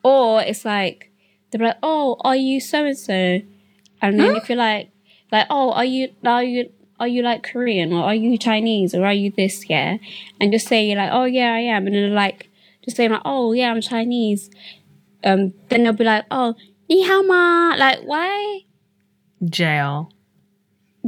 Or 0.03 0.41
it's 0.43 0.65
like 0.65 1.11
they're 1.51 1.67
like, 1.67 1.79
oh, 1.83 2.17
are 2.23 2.37
you 2.37 2.61
so 2.61 2.87
and 2.87 2.97
so? 2.97 3.41
And 4.01 4.19
then 4.19 4.35
if 4.37 4.49
you're 4.49 4.59
like, 4.59 4.91
like, 5.33 5.47
oh, 5.51 5.73
are 5.73 5.85
you 5.85 6.11
are 6.25 6.45
you 6.45 6.71
are 7.01 7.09
you 7.09 7.23
like 7.23 7.42
Korean 7.42 7.92
or 7.92 8.05
are 8.05 8.14
you 8.14 8.38
Chinese 8.38 8.95
or 8.95 9.05
are 9.05 9.12
you 9.12 9.33
this? 9.37 9.68
Yeah, 9.68 9.97
and 10.40 10.53
just 10.53 10.68
say 10.68 10.87
you're 10.87 10.99
like, 10.99 11.11
oh 11.12 11.25
yeah, 11.25 11.53
I 11.53 11.61
am, 11.61 11.87
and 11.87 11.97
then 11.97 12.14
like, 12.14 12.51
just 12.85 12.97
saying 12.97 13.11
like, 13.11 13.23
oh 13.25 13.53
yeah, 13.53 13.71
I'm 13.73 13.81
Chinese. 13.81 14.51
Um, 15.25 15.55
then 15.68 15.85
they'll 15.85 15.92
be 15.92 16.05
like, 16.05 16.27
oh, 16.31 16.55
ni 16.88 17.03
hao 17.05 17.23
ma. 17.23 17.75
Like, 17.77 18.01
why? 18.05 18.61
Jail. 19.45 20.12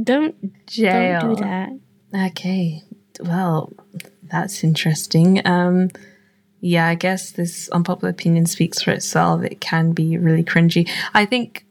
Don't 0.01 0.65
Jail. 0.65 1.21
don't 1.21 1.35
do 1.35 1.41
that. 1.41 1.69
Okay. 2.31 2.83
Well, 3.21 3.71
that's 4.23 4.63
interesting. 4.63 5.45
Um 5.45 5.89
yeah, 6.61 6.87
I 6.87 6.95
guess 6.95 7.31
this 7.31 7.69
unpopular 7.69 8.09
opinion 8.09 8.47
speaks 8.47 8.81
for 8.81 8.91
itself. 8.91 9.43
It 9.43 9.61
can 9.61 9.91
be 9.91 10.17
really 10.17 10.43
cringy. 10.43 10.89
I 11.13 11.25
think 11.25 11.64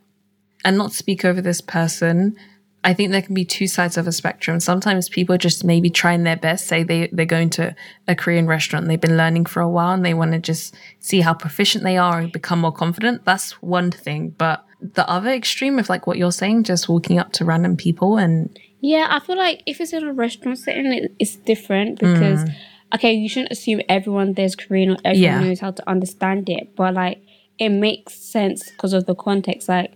and 0.64 0.78
not 0.78 0.92
speak 0.92 1.24
over 1.24 1.40
this 1.40 1.60
person, 1.60 2.36
I 2.82 2.92
think 2.92 3.12
there 3.12 3.22
can 3.22 3.34
be 3.34 3.46
two 3.46 3.66
sides 3.66 3.96
of 3.96 4.06
a 4.06 4.12
spectrum. 4.12 4.60
Sometimes 4.60 5.08
people 5.08 5.38
just 5.38 5.64
maybe 5.64 5.88
trying 5.88 6.24
their 6.24 6.36
best, 6.36 6.66
say 6.66 6.82
they, 6.82 7.08
they're 7.12 7.24
going 7.24 7.50
to 7.50 7.74
a 8.06 8.14
Korean 8.14 8.46
restaurant, 8.46 8.86
they've 8.86 9.00
been 9.00 9.16
learning 9.16 9.46
for 9.46 9.60
a 9.60 9.68
while 9.68 9.94
and 9.94 10.04
they 10.04 10.12
want 10.14 10.32
to 10.32 10.38
just 10.38 10.74
see 11.00 11.22
how 11.22 11.32
proficient 11.32 11.82
they 11.82 11.96
are 11.96 12.20
and 12.20 12.32
become 12.32 12.60
more 12.60 12.72
confident. 12.72 13.24
That's 13.24 13.52
one 13.62 13.90
thing. 13.90 14.34
But 14.36 14.64
the 14.80 15.08
other 15.08 15.30
extreme 15.30 15.78
of 15.78 15.88
like 15.88 16.06
what 16.06 16.18
you're 16.18 16.30
saying, 16.32 16.64
just 16.64 16.88
walking 16.88 17.18
up 17.18 17.32
to 17.32 17.44
random 17.46 17.76
people 17.76 18.18
and 18.18 18.58
Yeah, 18.80 19.06
I 19.10 19.20
feel 19.20 19.38
like 19.38 19.62
if 19.64 19.80
it's 19.80 19.94
in 19.94 20.04
a 20.04 20.12
restaurant 20.12 20.58
setting, 20.58 20.92
it, 20.92 21.14
it's 21.18 21.36
different 21.36 21.98
because, 21.98 22.44
mm. 22.44 22.54
okay, 22.94 23.14
you 23.14 23.30
shouldn't 23.30 23.52
assume 23.52 23.80
everyone 23.88 24.34
there's 24.34 24.54
Korean 24.54 24.90
or 24.90 24.96
everyone 25.06 25.22
Yeah. 25.22 25.40
knows 25.40 25.60
how 25.60 25.70
to 25.70 25.88
understand 25.88 26.50
it, 26.50 26.76
but 26.76 26.92
like 26.92 27.22
it 27.58 27.70
makes 27.70 28.14
sense 28.14 28.70
because 28.70 28.92
of 28.92 29.06
the 29.06 29.14
context. 29.14 29.70
Like, 29.70 29.94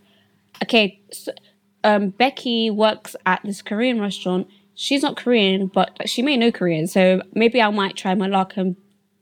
okay, 0.63 1.01
so, 1.13 1.33
um, 1.85 2.11
Becky 2.11 2.71
works 2.71 3.15
at 3.27 3.41
this 3.45 3.63
Korean 3.63 4.01
restaurant. 4.01 4.47
She's 4.75 5.03
not 5.03 5.17
Korean, 5.17 5.67
but 5.67 6.09
she 6.09 6.23
may 6.23 6.37
know 6.37 6.53
Korean, 6.53 6.87
so 6.87 7.23
maybe 7.35 7.61
I 7.61 7.71
might 7.71 7.97
try 7.97 8.15
my 8.15 8.27
luck 8.27 8.57
and, 8.57 8.77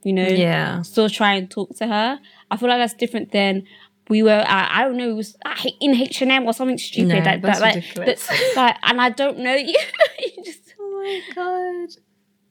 you 0.05 0.13
know, 0.13 0.27
Yeah. 0.27 0.83
still 0.83 1.09
try 1.09 1.35
and 1.35 1.51
talk 1.51 1.75
to 1.77 1.87
her. 1.87 2.19
I 2.51 2.57
feel 2.57 2.69
like 2.69 2.79
that's 2.79 2.95
different 2.95 3.33
than 3.33 3.65
we 4.09 4.23
were 4.23 4.31
at, 4.31 4.71
I 4.73 4.85
don't 4.85 4.97
know, 4.97 5.09
it 5.11 5.15
was 5.15 5.37
in 5.81 5.95
H 5.95 6.23
and 6.23 6.31
M 6.31 6.45
or 6.47 6.53
something 6.53 6.79
stupid 6.79 7.09
No, 7.09 7.15
like 7.31 7.43
that's 7.43 7.61
that. 7.61 7.75
Like, 7.75 7.95
that- 8.19 8.53
like, 8.57 8.77
and 8.83 9.01
I 9.01 9.09
don't 9.11 9.39
know 9.39 9.55
you. 9.71 9.75
you 10.21 10.45
just, 10.45 10.75
Oh 10.79 11.03
my 11.03 11.35
god. 11.35 11.89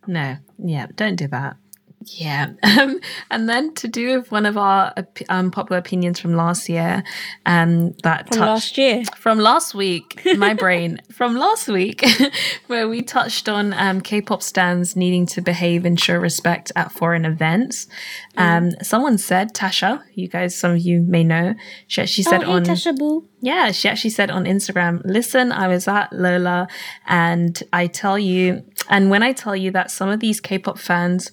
No, 0.08 0.38
yeah, 0.58 0.88
don't 0.96 1.16
do 1.16 1.28
that. 1.30 1.58
Yeah. 2.06 2.54
Um, 2.76 3.00
and 3.32 3.48
then 3.48 3.74
to 3.76 3.88
do 3.88 4.18
with 4.18 4.32
one 4.34 4.46
of 4.46 4.58
our 4.58 4.94
um, 5.30 5.50
popular 5.50 5.78
opinions 5.78 6.20
from 6.20 6.34
last 6.36 6.68
year, 6.68 7.04
um, 7.46 7.94
that 8.04 8.28
from 8.28 8.38
touched- 8.38 8.40
last 8.50 8.78
year. 8.78 9.04
from 9.18 9.40
last 9.40 9.74
week, 9.74 10.22
my 10.38 10.54
brain 10.66 11.02
from 11.14 11.36
last 11.38 11.70
week, 11.70 12.04
where 12.68 12.90
we 12.90 13.02
touched 13.02 13.48
on 13.48 13.72
um, 13.74 14.02
K-pop 14.02 14.44
stans 14.44 14.98
needing 14.98 15.26
to 15.28 15.42
behave 15.42 15.86
and 15.86 15.98
show 15.98 16.16
respect 16.18 16.72
at 16.76 16.92
foreign 16.92 17.24
events. 17.24 17.88
Um, 18.36 18.72
someone 18.82 19.18
said 19.18 19.54
Tasha, 19.54 20.04
you 20.14 20.28
guys, 20.28 20.56
some 20.58 20.72
of 20.72 20.80
you 20.80 21.02
may 21.02 21.24
know, 21.24 21.56
she 21.88 22.02
actually 22.02 22.26
said 22.26 22.44
oh, 22.44 22.48
hey, 22.48 22.52
on 22.52 22.64
Tasha 22.66 22.98
Boo. 22.98 23.26
yeah, 23.40 23.72
she 23.72 23.88
actually 23.88 24.10
said 24.10 24.30
on 24.30 24.44
Instagram, 24.44 25.02
listen, 25.06 25.54
I 25.54 25.70
was 25.70 25.88
at 25.88 26.12
Lolla 26.12 26.68
and 27.08 27.62
I 27.72 27.88
tell 27.88 28.20
you, 28.20 28.64
and 28.90 29.10
when 29.10 29.24
I 29.24 29.32
tell 29.32 29.56
you 29.56 29.72
that 29.72 29.92
some 29.92 30.10
of 30.10 30.20
these 30.20 30.42
K 30.42 30.60
pop 30.60 30.78
fans 30.78 31.32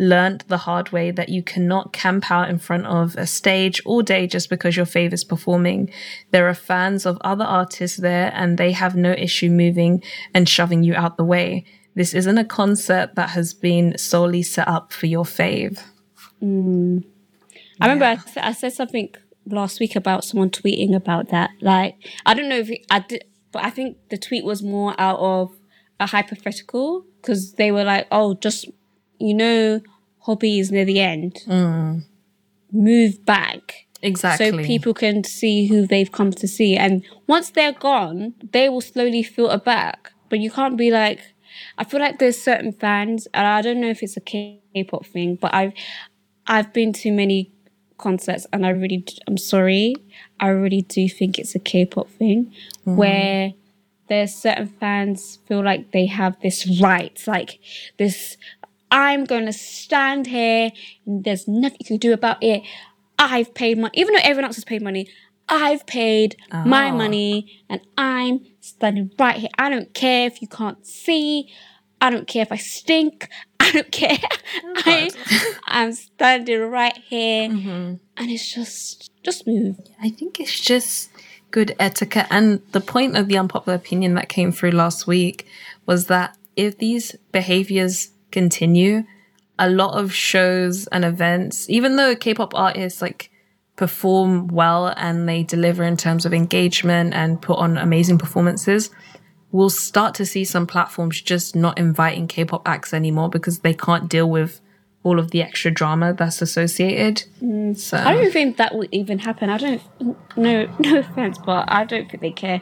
learned 0.00 0.44
the 0.48 0.56
hard 0.56 0.90
way 0.92 1.10
that 1.10 1.28
you 1.28 1.42
cannot 1.42 1.92
camp 1.92 2.30
out 2.30 2.48
in 2.48 2.58
front 2.58 2.86
of 2.86 3.14
a 3.16 3.26
stage 3.26 3.82
all 3.84 4.02
day 4.02 4.26
just 4.26 4.48
because 4.48 4.76
your 4.76 4.86
fave 4.86 5.12
is 5.12 5.24
performing. 5.24 5.90
There 6.30 6.48
are 6.48 6.54
fans 6.54 7.04
of 7.04 7.18
other 7.20 7.44
artists 7.44 7.98
there 7.98 8.32
and 8.34 8.56
they 8.56 8.72
have 8.72 8.96
no 8.96 9.12
issue 9.12 9.50
moving 9.50 10.02
and 10.32 10.48
shoving 10.48 10.82
you 10.82 10.94
out 10.94 11.18
the 11.18 11.24
way. 11.24 11.64
This 11.94 12.14
isn't 12.14 12.38
a 12.38 12.44
concert 12.44 13.14
that 13.16 13.30
has 13.30 13.52
been 13.52 13.98
solely 13.98 14.42
set 14.42 14.66
up 14.66 14.92
for 14.92 15.06
your 15.06 15.24
fave. 15.24 15.82
Mm. 16.42 17.04
I 17.80 17.86
remember 17.86 18.06
I, 18.06 18.16
said- 18.16 18.44
I 18.44 18.52
said 18.52 18.72
something 18.72 19.14
last 19.46 19.80
week 19.80 19.96
about 19.96 20.24
someone 20.24 20.50
tweeting 20.50 20.94
about 20.94 21.28
that. 21.28 21.50
Like, 21.60 21.96
I 22.24 22.34
don't 22.34 22.48
know 22.48 22.58
if 22.58 22.70
it, 22.70 22.86
I 22.90 23.00
did, 23.00 23.24
but 23.52 23.64
I 23.64 23.70
think 23.70 23.98
the 24.08 24.16
tweet 24.16 24.44
was 24.44 24.62
more 24.62 24.94
out 24.98 25.18
of 25.18 25.54
a 25.98 26.06
hypothetical 26.06 27.04
because 27.20 27.52
they 27.54 27.70
were 27.70 27.84
like, 27.84 28.06
oh, 28.10 28.34
just, 28.34 28.66
you 29.18 29.34
know, 29.34 29.80
hobby 30.20 30.58
is 30.58 30.70
near 30.70 30.84
the 30.84 31.00
end. 31.00 31.42
Mm. 31.46 32.04
Move 32.72 33.24
back. 33.24 33.86
Exactly. 34.02 34.50
So 34.50 34.58
people 34.64 34.94
can 34.94 35.24
see 35.24 35.66
who 35.66 35.86
they've 35.86 36.10
come 36.10 36.30
to 36.32 36.48
see. 36.48 36.76
And 36.76 37.04
once 37.26 37.50
they're 37.50 37.72
gone, 37.72 38.34
they 38.52 38.68
will 38.68 38.80
slowly 38.80 39.22
filter 39.22 39.58
back. 39.58 40.12
But 40.28 40.38
you 40.38 40.50
can't 40.50 40.78
be 40.78 40.90
like, 40.90 41.20
I 41.76 41.84
feel 41.84 42.00
like 42.00 42.18
there's 42.18 42.40
certain 42.40 42.72
fans, 42.72 43.26
and 43.34 43.46
I 43.46 43.60
don't 43.60 43.80
know 43.80 43.90
if 43.90 44.02
it's 44.02 44.16
a 44.16 44.20
K-pop 44.20 45.04
thing, 45.04 45.34
but 45.34 45.52
I've 45.52 45.72
I've 46.46 46.72
been 46.72 46.92
to 46.94 47.10
many 47.10 47.52
concerts, 47.98 48.46
and 48.52 48.64
I 48.64 48.70
really, 48.70 49.04
I'm 49.26 49.36
sorry, 49.36 49.96
I 50.38 50.48
really 50.48 50.82
do 50.82 51.08
think 51.08 51.38
it's 51.38 51.54
a 51.54 51.58
K-pop 51.58 52.08
thing, 52.08 52.54
mm. 52.86 52.96
where 52.96 53.52
there's 54.08 54.34
certain 54.34 54.68
fans 54.68 55.40
feel 55.46 55.62
like 55.62 55.90
they 55.90 56.06
have 56.06 56.40
this 56.40 56.80
right, 56.80 57.20
like 57.26 57.58
this. 57.98 58.36
I'm 58.90 59.24
going 59.24 59.46
to 59.46 59.52
stand 59.52 60.26
here, 60.26 60.70
and 61.06 61.24
there's 61.24 61.46
nothing 61.46 61.78
you 61.80 61.86
can 61.86 61.96
do 61.98 62.12
about 62.12 62.42
it. 62.42 62.62
I've 63.18 63.54
paid 63.54 63.78
money, 63.78 63.92
even 63.94 64.14
though 64.14 64.20
everyone 64.22 64.46
else 64.46 64.56
has 64.56 64.64
paid 64.64 64.82
money. 64.82 65.08
I've 65.48 65.84
paid 65.86 66.36
my 66.64 66.90
Oh. 66.90 66.96
money, 66.96 67.62
and 67.68 67.80
I'm 67.98 68.46
standing 68.60 69.10
right 69.18 69.36
here. 69.36 69.50
I 69.58 69.68
don't 69.68 69.92
care 69.94 70.26
if 70.26 70.40
you 70.40 70.48
can't 70.48 70.86
see. 70.86 71.48
I 72.00 72.08
don't 72.10 72.26
care 72.26 72.42
if 72.42 72.52
I 72.52 72.56
stink. 72.56 73.28
I 73.60 73.72
don't 73.72 73.90
care. 73.92 74.18
Oh, 74.64 74.72
I, 74.86 75.10
I'm 75.66 75.92
standing 75.92 76.60
right 76.60 76.96
here, 76.96 77.48
mm-hmm. 77.48 77.94
and 78.16 78.30
it's 78.30 78.52
just, 78.54 79.10
just 79.22 79.46
move. 79.46 79.76
I 80.00 80.10
think 80.10 80.40
it's 80.40 80.58
just 80.58 81.10
good 81.50 81.74
etiquette. 81.78 82.26
And 82.30 82.62
the 82.72 82.80
point 82.80 83.16
of 83.16 83.26
the 83.28 83.36
unpopular 83.36 83.76
opinion 83.76 84.14
that 84.14 84.28
came 84.28 84.50
through 84.52 84.70
last 84.70 85.06
week 85.06 85.46
was 85.84 86.06
that 86.06 86.36
if 86.56 86.78
these 86.78 87.16
behaviors 87.32 88.10
continue, 88.30 89.04
a 89.58 89.68
lot 89.68 89.98
of 89.98 90.12
shows 90.12 90.86
and 90.88 91.04
events, 91.04 91.68
even 91.68 91.96
though 91.96 92.16
K 92.16 92.34
pop 92.34 92.54
artists 92.54 93.02
like 93.02 93.30
perform 93.76 94.48
well 94.48 94.88
and 94.96 95.28
they 95.28 95.42
deliver 95.42 95.82
in 95.84 95.96
terms 95.96 96.26
of 96.26 96.34
engagement 96.34 97.14
and 97.14 97.40
put 97.40 97.58
on 97.58 97.78
amazing 97.78 98.18
performances, 98.18 98.90
we'll 99.52 99.70
start 99.70 100.14
to 100.14 100.26
see 100.26 100.44
some 100.44 100.66
platforms 100.66 101.20
just 101.20 101.56
not 101.56 101.78
inviting 101.78 102.26
K 102.26 102.44
pop 102.44 102.66
acts 102.66 102.92
anymore 102.92 103.28
because 103.28 103.60
they 103.60 103.74
can't 103.74 104.08
deal 104.08 104.28
with 104.28 104.60
all 105.02 105.18
of 105.18 105.30
the 105.30 105.42
extra 105.42 105.70
drama 105.70 106.12
that's 106.12 106.42
associated. 106.42 107.24
Mm. 107.42 107.76
So 107.76 107.96
I 107.96 108.14
don't 108.14 108.32
think 108.32 108.58
that 108.58 108.74
will 108.74 108.88
even 108.92 109.18
happen. 109.18 109.48
I 109.48 109.58
don't. 109.58 109.82
No, 110.36 110.66
no 110.78 110.98
offense, 110.98 111.38
but 111.38 111.64
I 111.68 111.84
don't 111.84 112.10
think 112.10 112.20
they 112.20 112.32
care. 112.32 112.60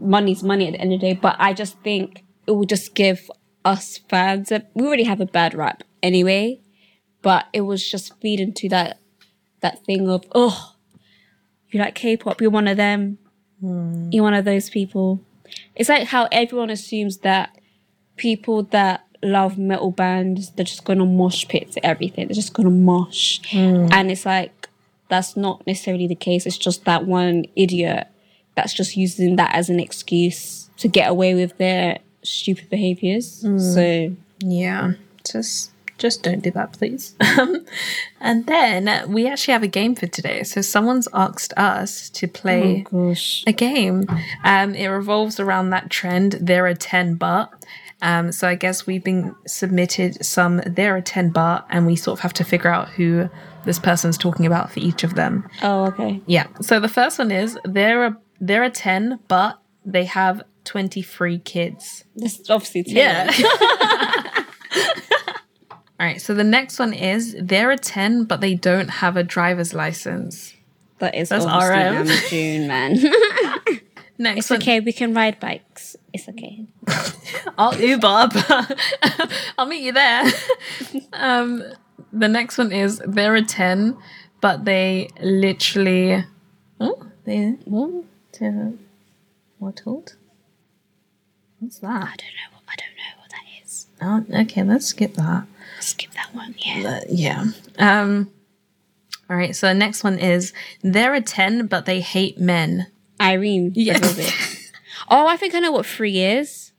Money's 0.00 0.42
money 0.42 0.66
at 0.66 0.72
the 0.72 0.80
end 0.80 0.92
of 0.92 1.00
the 1.00 1.06
day. 1.06 1.14
But 1.14 1.36
I 1.38 1.52
just 1.52 1.78
think 1.80 2.24
it 2.46 2.52
will 2.52 2.64
just 2.64 2.94
give 2.94 3.30
us 3.66 3.98
fans. 4.08 4.52
We 4.74 4.86
already 4.86 5.04
have 5.04 5.20
a 5.20 5.26
bad 5.26 5.52
rap 5.54 5.82
anyway, 6.02 6.60
but 7.20 7.46
it 7.52 7.62
was 7.62 7.86
just 7.86 8.18
feeding 8.20 8.52
to 8.54 8.68
that 8.70 8.98
that 9.60 9.84
thing 9.84 10.08
of 10.08 10.24
oh, 10.34 10.74
you 11.70 11.80
like 11.80 11.96
K-pop, 11.96 12.40
you're 12.40 12.50
one 12.50 12.68
of 12.68 12.76
them. 12.76 13.18
Hmm. 13.60 14.08
You're 14.12 14.22
one 14.22 14.34
of 14.34 14.44
those 14.44 14.70
people. 14.70 15.20
It's 15.74 15.88
like 15.88 16.06
how 16.08 16.28
everyone 16.30 16.70
assumes 16.70 17.18
that 17.18 17.58
people 18.16 18.62
that 18.64 19.04
love 19.22 19.58
metal 19.58 19.90
bands, 19.90 20.50
they're 20.50 20.64
just 20.64 20.84
gonna 20.84 21.04
mosh 21.04 21.46
pit 21.48 21.72
to 21.72 21.84
everything. 21.84 22.28
They're 22.28 22.34
just 22.34 22.54
gonna 22.54 22.70
mosh. 22.70 23.40
Hmm. 23.50 23.88
And 23.90 24.10
it's 24.10 24.24
like 24.24 24.68
that's 25.08 25.36
not 25.36 25.66
necessarily 25.66 26.06
the 26.06 26.14
case. 26.14 26.46
It's 26.46 26.58
just 26.58 26.84
that 26.84 27.06
one 27.06 27.46
idiot 27.56 28.06
that's 28.54 28.72
just 28.72 28.96
using 28.96 29.36
that 29.36 29.54
as 29.54 29.68
an 29.68 29.80
excuse 29.80 30.70
to 30.78 30.88
get 30.88 31.10
away 31.10 31.34
with 31.34 31.56
their 31.58 31.98
stupid 32.26 32.68
behaviors. 32.70 33.44
So 33.74 34.16
Yeah, 34.40 34.92
just 35.24 35.70
just 35.98 36.22
don't 36.22 36.42
do 36.42 36.50
that, 36.52 36.72
please. 36.72 37.14
Um, 37.36 37.66
and 38.18 38.46
then 38.46 39.12
we 39.12 39.28
actually 39.28 39.52
have 39.52 39.62
a 39.62 39.68
game 39.68 39.94
for 39.94 40.06
today. 40.06 40.42
So 40.42 40.62
someone's 40.62 41.06
asked 41.12 41.52
us 41.54 42.08
to 42.10 42.26
play 42.26 42.86
gosh. 42.90 43.44
a 43.46 43.52
game. 43.52 44.06
Um, 44.42 44.74
it 44.74 44.86
revolves 44.86 45.38
around 45.38 45.68
that 45.70 45.90
trend. 45.90 46.32
There 46.40 46.66
are 46.66 46.72
ten 46.72 47.16
but. 47.16 47.52
Um, 48.00 48.32
so 48.32 48.48
I 48.48 48.54
guess 48.54 48.86
we've 48.86 49.04
been 49.04 49.34
submitted 49.46 50.24
some. 50.24 50.62
There 50.66 50.96
are 50.96 51.02
ten 51.02 51.28
but, 51.28 51.66
and 51.68 51.86
we 51.86 51.94
sort 51.94 52.18
of 52.18 52.22
have 52.22 52.32
to 52.34 52.44
figure 52.44 52.70
out 52.70 52.88
who 52.88 53.28
this 53.66 53.78
person's 53.78 54.16
talking 54.16 54.46
about 54.46 54.72
for 54.72 54.80
each 54.80 55.04
of 55.04 55.14
them. 55.14 55.46
Oh, 55.62 55.86
okay. 55.88 56.22
Yeah. 56.24 56.46
So 56.62 56.80
the 56.80 56.88
first 56.88 57.18
one 57.18 57.30
is 57.30 57.58
there 57.66 58.02
are 58.04 58.16
there 58.40 58.62
are 58.62 58.70
ten, 58.70 59.20
but 59.28 59.58
they 59.84 60.04
have 60.04 60.42
twenty 60.66 61.00
three 61.02 61.38
kids. 61.38 62.04
This 62.14 62.38
is 62.40 62.50
obviously 62.50 62.82
Taylor. 62.82 63.30
All 65.98 66.06
right, 66.06 66.20
so 66.20 66.34
the 66.34 66.44
next 66.44 66.78
one 66.78 66.92
is 66.92 67.34
there 67.40 67.70
are 67.70 67.76
10, 67.76 68.24
but 68.24 68.42
they 68.42 68.54
don't 68.54 68.88
have 68.88 69.16
a 69.16 69.22
driver's 69.22 69.72
license. 69.72 70.52
That 70.98 71.14
is 71.14 71.30
That's 71.30 71.46
RM. 71.46 72.06
June, 72.28 72.68
man. 72.68 72.98
Next 74.18 74.38
it's 74.38 74.50
one, 74.50 74.60
okay, 74.60 74.80
we 74.80 74.92
can 74.92 75.14
ride 75.14 75.40
bikes. 75.40 75.96
It's 76.12 76.28
okay. 76.28 76.66
I'll 77.58 77.78
Uber, 77.78 78.28
I'll 79.58 79.66
meet 79.66 79.82
you 79.82 79.92
there. 79.92 80.24
um, 81.12 81.62
the 82.12 82.28
next 82.28 82.56
one 82.56 82.72
is 82.72 82.98
there 83.06 83.34
are 83.34 83.42
10, 83.42 83.96
but 84.40 84.64
they 84.64 85.10
literally. 85.20 86.24
Oh, 86.80 87.06
they. 87.24 87.58
What? 87.64 88.04
To, 88.34 88.78
what 89.58 89.82
old? 89.86 90.16
What's 91.60 91.78
that? 91.80 91.88
I 91.88 92.14
don't 92.16 92.34
know. 92.36 92.60
I 92.68 92.74
don't 92.76 92.96
know 92.96 93.20
what 93.20 93.30
that 93.30 93.64
is. 93.64 93.86
Oh, 94.00 94.40
okay, 94.42 94.62
let's 94.62 94.86
skip 94.86 95.14
that. 95.14 95.46
Skip 95.80 96.12
that 96.12 96.34
one. 96.34 96.54
Yeah. 96.58 97.00
Yeah. 97.08 97.44
Um, 97.78 98.30
all 99.28 99.36
right, 99.36 99.54
so 99.56 99.68
the 99.68 99.74
next 99.74 100.04
one 100.04 100.18
is 100.18 100.52
there 100.82 101.12
are 101.14 101.20
10, 101.20 101.66
but 101.66 101.86
they 101.86 102.00
hate 102.00 102.38
men. 102.38 102.86
Irene. 103.20 103.72
Yeah. 103.74 103.98
Oh, 105.08 105.28
I 105.28 105.36
think 105.36 105.54
I 105.54 105.60
know 105.60 105.70
what 105.70 105.86
free 105.86 106.20
is. 106.20 106.72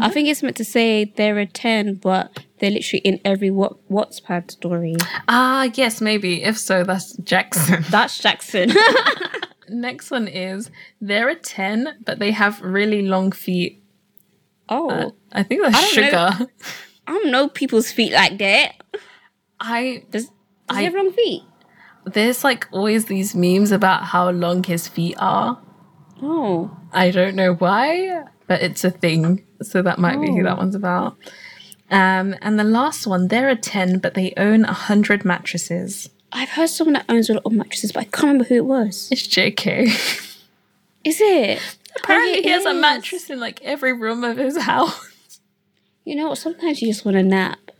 I 0.00 0.08
think 0.10 0.26
it's 0.28 0.42
meant 0.42 0.56
to 0.56 0.64
say 0.64 1.04
there 1.04 1.38
are 1.38 1.46
10, 1.46 1.96
but 1.96 2.44
they're 2.58 2.70
literally 2.70 3.00
in 3.04 3.20
every 3.24 3.50
what 3.50 3.88
WhatsApp 3.88 4.50
story. 4.50 4.96
Ah, 5.28 5.70
yes, 5.74 6.00
maybe. 6.00 6.42
If 6.42 6.58
so, 6.58 6.82
that's 6.82 7.16
Jackson. 7.18 7.84
That's 7.90 8.18
Jackson. 8.18 8.72
Next 9.68 10.10
one 10.10 10.26
is 10.26 10.68
there 11.00 11.28
are 11.28 11.36
10, 11.36 11.98
but 12.04 12.18
they 12.18 12.32
have 12.32 12.60
really 12.60 13.02
long 13.02 13.30
feet. 13.30 13.83
Oh, 14.68 15.14
I 15.32 15.42
think 15.42 15.62
that's 15.62 15.76
I 15.76 15.86
sugar. 15.86 16.10
know. 16.12 16.46
I 17.06 17.12
don't 17.12 17.30
know 17.30 17.48
people's 17.48 17.90
feet 17.92 18.12
like 18.12 18.38
that. 18.38 18.72
I 19.60 20.04
Does, 20.10 20.24
does 20.24 20.32
I- 20.68 20.78
he 20.80 20.84
have 20.84 20.94
long 20.94 21.12
feet? 21.12 21.42
there's 22.06 22.44
like 22.44 22.66
always 22.70 23.06
these 23.06 23.34
memes 23.34 23.72
about 23.72 24.04
how 24.04 24.28
long 24.30 24.62
his 24.62 24.86
feet 24.88 25.16
are. 25.18 25.58
Oh. 26.22 26.76
I 26.92 27.10
don't 27.10 27.34
know 27.34 27.54
why, 27.54 28.24
but 28.46 28.60
it's 28.62 28.84
a 28.84 28.90
thing. 28.90 29.44
So 29.62 29.80
that 29.82 29.98
might 29.98 30.20
be 30.20 30.26
who 30.28 30.42
that 30.42 30.58
one's 30.58 30.74
about. 30.74 31.16
Um, 31.90 32.34
and 32.42 32.58
the 32.58 32.64
last 32.64 33.06
one, 33.06 33.28
there 33.28 33.48
are 33.48 33.54
10, 33.54 33.98
but 34.00 34.12
they 34.14 34.34
own 34.36 34.64
a 34.64 34.68
100 34.68 35.24
mattresses. 35.24 36.10
I've 36.32 36.50
heard 36.50 36.68
someone 36.68 36.94
that 36.94 37.04
owns 37.08 37.30
a 37.30 37.34
lot 37.34 37.42
of 37.46 37.52
mattresses, 37.52 37.92
but 37.92 38.00
I 38.00 38.04
can't 38.04 38.22
remember 38.24 38.44
who 38.44 38.56
it 38.56 38.64
was. 38.66 39.08
It's 39.10 39.26
JK. 39.26 39.86
Is 41.04 41.20
it? 41.20 41.60
Apparently, 41.96 42.42
he 42.42 42.48
has 42.48 42.64
a 42.64 42.74
mattress 42.74 43.30
in 43.30 43.40
like 43.40 43.62
every 43.62 43.92
room 43.92 44.24
of 44.24 44.36
his 44.36 44.56
house. 44.56 45.40
You 46.04 46.16
know 46.16 46.28
what? 46.28 46.38
Sometimes 46.38 46.82
you 46.82 46.88
just 46.88 47.04
want 47.04 47.16
to 47.16 47.22
nap. 47.22 47.70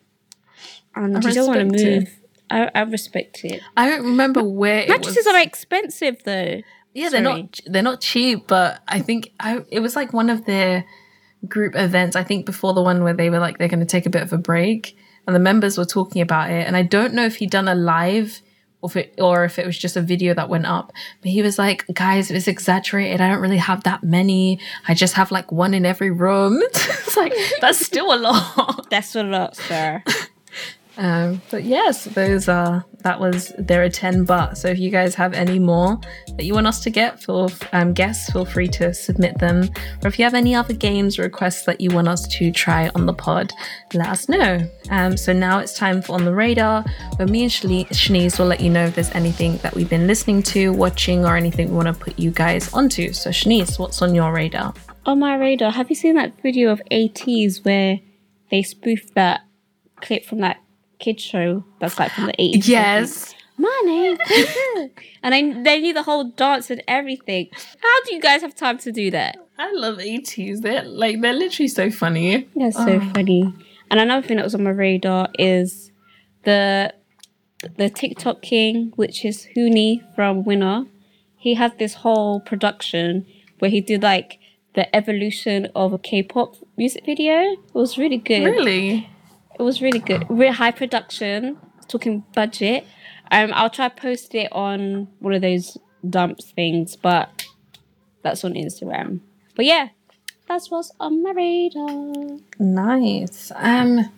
And 0.95 1.17
I 1.17 1.29
you 1.29 1.35
don't 1.35 1.47
want 1.47 1.71
to 1.71 1.77
it. 1.77 2.01
move. 2.01 2.09
I, 2.51 2.71
I 2.75 2.81
respect 2.83 3.45
it. 3.45 3.61
I 3.77 3.89
don't 3.89 4.05
remember 4.05 4.43
where 4.43 4.81
it 4.81 4.89
Mattresses 4.89 5.27
are 5.27 5.41
expensive 5.41 6.23
though. 6.25 6.61
Yeah, 6.95 7.09
they're 7.09 7.21
not 7.21 7.59
they're 7.67 7.83
not 7.83 8.01
cheap, 8.01 8.47
but 8.47 8.81
I 8.87 9.01
think 9.01 9.33
I 9.41 9.65
it 9.71 9.81
was 9.81 9.97
like 9.97 10.13
one 10.13 10.31
of 10.31 10.45
their 10.45 10.85
group 11.49 11.75
events. 11.75 12.17
I 12.17 12.23
think 12.23 12.47
before 12.47 12.73
the 12.73 12.83
one 12.83 13.03
where 13.03 13.15
they 13.15 13.31
were 13.31 13.41
like 13.41 13.59
they're 13.59 13.69
going 13.69 13.81
to 13.81 13.87
take 13.87 14.07
a 14.07 14.11
bit 14.11 14.23
of 14.23 14.33
a 14.33 14.39
break, 14.39 14.97
and 15.27 15.35
the 15.35 15.41
members 15.41 15.77
were 15.77 15.85
talking 15.85 16.23
about 16.23 16.51
it. 16.51 16.67
And 16.67 16.77
I 16.77 16.83
don't 16.83 17.13
know 17.13 17.25
if 17.25 17.37
he'd 17.37 17.51
done 17.51 17.67
a 17.67 17.75
live 17.75 18.41
or 18.85 18.91
if 18.91 18.97
it, 18.97 19.15
or 19.19 19.45
if 19.45 19.59
it 19.59 19.65
was 19.67 19.79
just 19.79 19.97
a 19.97 20.03
video 20.03 20.35
that 20.35 20.49
went 20.51 20.67
up. 20.67 20.93
But 21.23 21.31
he 21.31 21.41
was 21.43 21.59
like, 21.59 21.87
"Guys, 21.95 22.31
it's 22.31 22.47
exaggerated. 22.47 23.21
I 23.21 23.29
don't 23.29 23.41
really 23.41 23.57
have 23.57 23.83
that 23.85 24.03
many. 24.03 24.61
I 24.87 24.95
just 24.95 25.15
have 25.15 25.31
like 25.31 25.51
one 25.51 25.73
in 25.73 25.87
every 25.87 26.11
room." 26.11 26.61
it's 26.75 27.17
like 27.17 27.35
that's 27.61 27.85
still 27.85 28.13
a 28.13 28.19
lot. 28.19 28.91
That's 28.91 29.17
a 29.17 29.23
lot, 29.23 29.57
sir. 29.57 30.03
Um, 30.97 31.43
but 31.51 31.65
yes, 31.65 32.05
those 32.05 32.49
are 32.49 32.85
that 33.01 33.21
was 33.21 33.53
there 33.59 33.83
are 33.83 33.89
ten 33.89 34.25
but. 34.25 34.57
So 34.57 34.69
if 34.69 34.79
you 34.79 34.91
guys 34.91 35.15
have 35.17 35.35
any 35.35 35.59
more 35.59 35.99
that 36.37 36.45
you 36.45 36.55
want 36.55 36.67
us 36.67 36.83
to 36.85 36.91
get 36.91 37.23
for 37.23 37.49
um, 37.73 37.93
guests, 37.93 38.31
feel 38.31 38.45
free 38.45 38.69
to 38.69 38.95
submit 38.95 39.39
them. 39.39 39.69
Or 40.03 40.09
if 40.09 40.19
you 40.19 40.25
have 40.25 40.35
any 40.35 40.55
other 40.55 40.75
games 40.75 41.19
requests 41.19 41.65
that 41.65 41.81
you 41.81 41.91
want 41.91 42.09
us 42.09 42.27
to 42.29 42.51
try 42.53 42.91
on 42.95 43.07
the 43.07 43.13
pod, 43.13 43.53
let 43.93 44.09
us 44.09 44.29
know. 44.29 44.61
Um, 44.91 45.17
so 45.17 45.33
now 45.33 45.59
it's 45.59 45.75
time 45.75 46.01
for 46.01 46.13
on 46.15 46.25
the 46.25 46.35
radar, 46.35 46.85
where 47.17 47.29
me 47.29 47.43
and 47.43 47.51
Shani- 47.51 47.89
Shanice 47.89 48.39
will 48.39 48.47
let 48.47 48.61
you 48.61 48.71
know 48.71 48.87
if 48.87 48.95
there's 48.95 49.11
anything 49.13 49.59
that 49.59 49.75
we've 49.75 49.91
been 49.91 50.07
listening 50.07 50.43
to, 50.45 50.73
watching, 50.73 51.25
or 51.25 51.37
anything 51.37 51.71
we 51.71 51.77
want 51.77 51.89
to 51.89 51.95
put 51.95 52.19
you 52.19 52.31
guys 52.31 52.73
onto. 52.73 53.13
So 53.13 53.31
Shanice, 53.31 53.79
what's 53.79 54.01
on 54.01 54.15
your 54.15 54.33
radar? 54.33 54.75
On 55.07 55.19
my 55.19 55.37
radar, 55.37 55.73
have 55.73 55.91
you 55.91 55.97
seen 55.97 56.15
that 56.15 56.41
video 56.41 56.71
of 56.71 56.81
ATs 56.91 57.65
where 57.65 58.01
they 58.51 58.63
spoofed 58.63 59.15
that 59.15 59.43
clip 60.01 60.25
from 60.25 60.41
that 60.41 60.59
kid 60.99 61.21
show 61.21 61.65
that's 61.81 61.99
like 61.99 62.13
from 62.13 62.27
the 62.27 62.33
80s? 62.33 62.69
Yes. 62.69 63.35
My 63.57 63.83
name. 63.85 64.19
and 65.23 65.35
I, 65.35 65.63
they 65.63 65.81
knew 65.81 65.95
the 65.95 66.03
whole 66.03 66.25
dance 66.25 66.71
and 66.71 66.83
everything. 66.89 67.49
How 67.53 68.03
do 68.05 68.15
you 68.15 68.21
guys 68.21 68.43
have 68.43 68.55
time 68.55 68.79
to 68.79 68.91
do 68.91 69.11
that? 69.13 69.37
I 69.59 69.73
love 69.73 69.99
80s. 69.99 70.61
They're 70.63 70.83
like 70.83 71.21
they're 71.21 71.33
literally 71.33 71.69
so 71.69 71.91
funny. 71.91 72.49
That's 72.57 72.77
so 72.77 72.97
um, 72.97 73.13
funny. 73.13 73.55
And 73.91 74.01
another 74.01 74.27
thing 74.27 74.39
that 74.39 74.45
was 74.45 74.55
on 74.55 74.65
my 74.65 74.71
radar 74.71 75.29
is 75.39 75.93
the 76.43 76.93
the 77.77 77.89
TikTok 77.89 78.43
king, 78.43 78.93
which 78.97 79.25
is 79.25 79.47
Hooni 79.57 80.03
from 80.15 80.45
Winner. 80.45 80.87
He 81.37 81.55
had 81.55 81.79
this 81.79 81.95
whole 81.95 82.41
production 82.41 83.27
where 83.59 83.71
he 83.71 83.81
did 83.81 84.03
like 84.03 84.39
the 84.75 84.95
evolution 84.95 85.69
of 85.77 85.93
a 85.93 85.99
K-pop 85.99 86.57
music 86.77 87.07
video. 87.07 87.35
It 87.35 87.75
was 87.75 87.97
really 87.97 88.19
good. 88.19 88.45
Really? 88.45 89.09
It 89.59 89.63
was 89.63 89.81
really 89.81 89.99
good. 89.99 90.25
Real 90.29 90.53
high 90.53 90.71
production. 90.71 91.59
Talking 91.89 92.25
budget. 92.35 92.87
Um, 93.31 93.51
I'll 93.55 93.71
try 93.71 93.89
post 93.89 94.35
it 94.35 94.51
on 94.53 95.09
one 95.19 95.35
of 95.35 95.43
those 95.43 95.79
dumps 96.09 96.51
things, 96.51 96.97
but 96.97 97.47
that's 98.23 98.45
on 98.45 98.55
Instagram. 98.55 99.21
But 99.55 99.67
yeah, 99.67 99.89
that's 100.49 100.71
what's 100.71 100.93
on 101.01 101.23
my 101.23 101.31
radar. 101.31 102.39
Nice. 102.59 103.53
Um, 103.55 104.11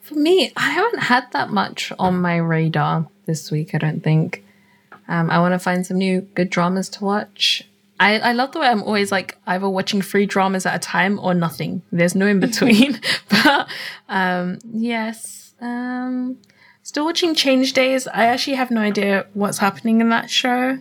for 0.00 0.14
me, 0.14 0.52
I 0.56 0.70
haven't 0.70 1.00
had 1.00 1.30
that 1.32 1.50
much 1.50 1.92
on 1.98 2.20
my 2.20 2.36
radar 2.36 3.08
this 3.26 3.50
week. 3.50 3.74
I 3.74 3.78
don't 3.78 4.02
think. 4.02 4.44
Um, 5.08 5.30
I 5.30 5.38
want 5.38 5.52
to 5.52 5.58
find 5.58 5.86
some 5.86 5.98
new 5.98 6.22
good 6.22 6.50
dramas 6.50 6.88
to 6.90 7.04
watch. 7.04 7.68
I, 8.00 8.18
I 8.18 8.32
love 8.32 8.52
the 8.52 8.60
way 8.60 8.66
I'm 8.66 8.82
always 8.82 9.12
like 9.12 9.38
either 9.46 9.68
watching 9.68 10.02
three 10.02 10.26
dramas 10.26 10.66
at 10.66 10.74
a 10.74 10.78
time 10.78 11.18
or 11.20 11.34
nothing. 11.34 11.82
There's 11.92 12.14
no 12.14 12.26
in 12.26 12.40
between. 12.40 13.00
but 13.28 13.68
um, 14.08 14.58
yes, 14.72 15.54
um, 15.60 16.38
still 16.82 17.04
watching 17.04 17.34
Change 17.34 17.72
Days. 17.72 18.06
I 18.08 18.26
actually 18.26 18.56
have 18.56 18.70
no 18.70 18.80
idea 18.80 19.26
what's 19.34 19.58
happening 19.58 20.00
in 20.00 20.08
that 20.08 20.28
show. 20.28 20.78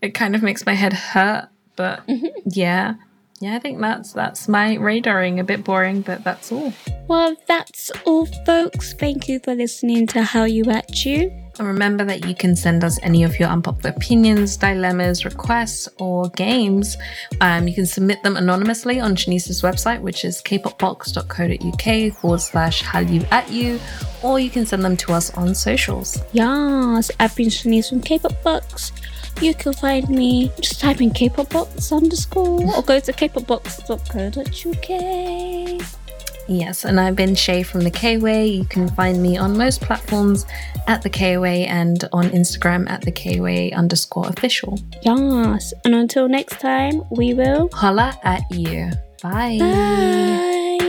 It 0.00 0.14
kind 0.14 0.34
of 0.34 0.42
makes 0.42 0.64
my 0.64 0.74
head 0.74 0.92
hurt. 0.92 1.48
But 1.74 2.02
yeah, 2.44 2.94
yeah, 3.40 3.56
I 3.56 3.58
think 3.58 3.80
that's 3.80 4.12
that's 4.12 4.46
my 4.46 4.76
radaring. 4.76 5.40
A 5.40 5.44
bit 5.44 5.64
boring, 5.64 6.02
but 6.02 6.22
that's 6.22 6.52
all. 6.52 6.72
Well, 7.08 7.34
that's 7.48 7.90
all, 8.06 8.26
folks. 8.46 8.94
Thank 8.94 9.28
you 9.28 9.40
for 9.40 9.54
listening 9.54 10.06
to 10.08 10.20
Hallyu 10.20 10.68
At 10.68 11.04
You. 11.04 11.41
And 11.58 11.68
remember 11.68 12.04
that 12.04 12.26
you 12.26 12.34
can 12.34 12.56
send 12.56 12.82
us 12.82 12.98
any 13.02 13.24
of 13.24 13.38
your 13.38 13.48
unpopular 13.48 13.94
opinions, 13.94 14.56
dilemmas, 14.56 15.24
requests, 15.24 15.88
or 15.98 16.28
games. 16.30 16.96
Um, 17.40 17.68
you 17.68 17.74
can 17.74 17.86
submit 17.86 18.22
them 18.22 18.36
anonymously 18.36 19.00
on 19.00 19.14
Shanice's 19.14 19.62
website, 19.62 20.00
which 20.00 20.24
is 20.24 20.42
kpopbox.co.uk 20.42 22.14
forward 22.14 22.40
slash 22.40 22.82
hallyu 22.82 23.30
at 23.30 23.50
you, 23.50 23.78
or 24.22 24.40
you 24.40 24.50
can 24.50 24.64
send 24.64 24.84
them 24.84 24.96
to 24.98 25.12
us 25.12 25.32
on 25.34 25.54
socials. 25.54 26.22
Yes, 26.32 27.10
I've 27.20 27.36
been 27.36 27.48
Shanice 27.48 27.90
from 27.90 28.00
K-pop 28.00 28.42
Box. 28.42 28.92
You 29.40 29.54
can 29.54 29.72
find 29.72 30.08
me. 30.08 30.52
Just 30.60 30.80
type 30.80 31.00
in 31.00 31.10
K-pop 31.10 31.54
underscore 31.90 32.76
or 32.76 32.82
go 32.82 33.00
to 33.00 33.12
kpopbox.co.uk. 33.12 36.01
Yes, 36.48 36.84
and 36.84 37.00
I've 37.00 37.16
been 37.16 37.34
Shay 37.34 37.62
from 37.62 37.80
the 37.82 37.90
K-Way. 37.90 38.46
You 38.46 38.64
can 38.64 38.88
find 38.88 39.22
me 39.22 39.36
on 39.36 39.56
most 39.56 39.80
platforms 39.80 40.44
at 40.86 41.02
the 41.02 41.10
K-Way 41.10 41.66
and 41.66 42.04
on 42.12 42.30
Instagram 42.30 42.88
at 42.90 43.02
the 43.02 43.12
K-Way 43.12 43.72
underscore 43.72 44.28
official. 44.28 44.78
Yes, 45.02 45.72
and 45.84 45.94
until 45.94 46.28
next 46.28 46.60
time, 46.60 47.02
we 47.10 47.34
will. 47.34 47.70
Holla 47.72 48.18
at 48.22 48.42
you. 48.50 48.90
Bye. 49.22 49.58
Bye. 49.60 50.88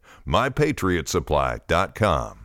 MyPatriotSupply.com. 0.31 2.40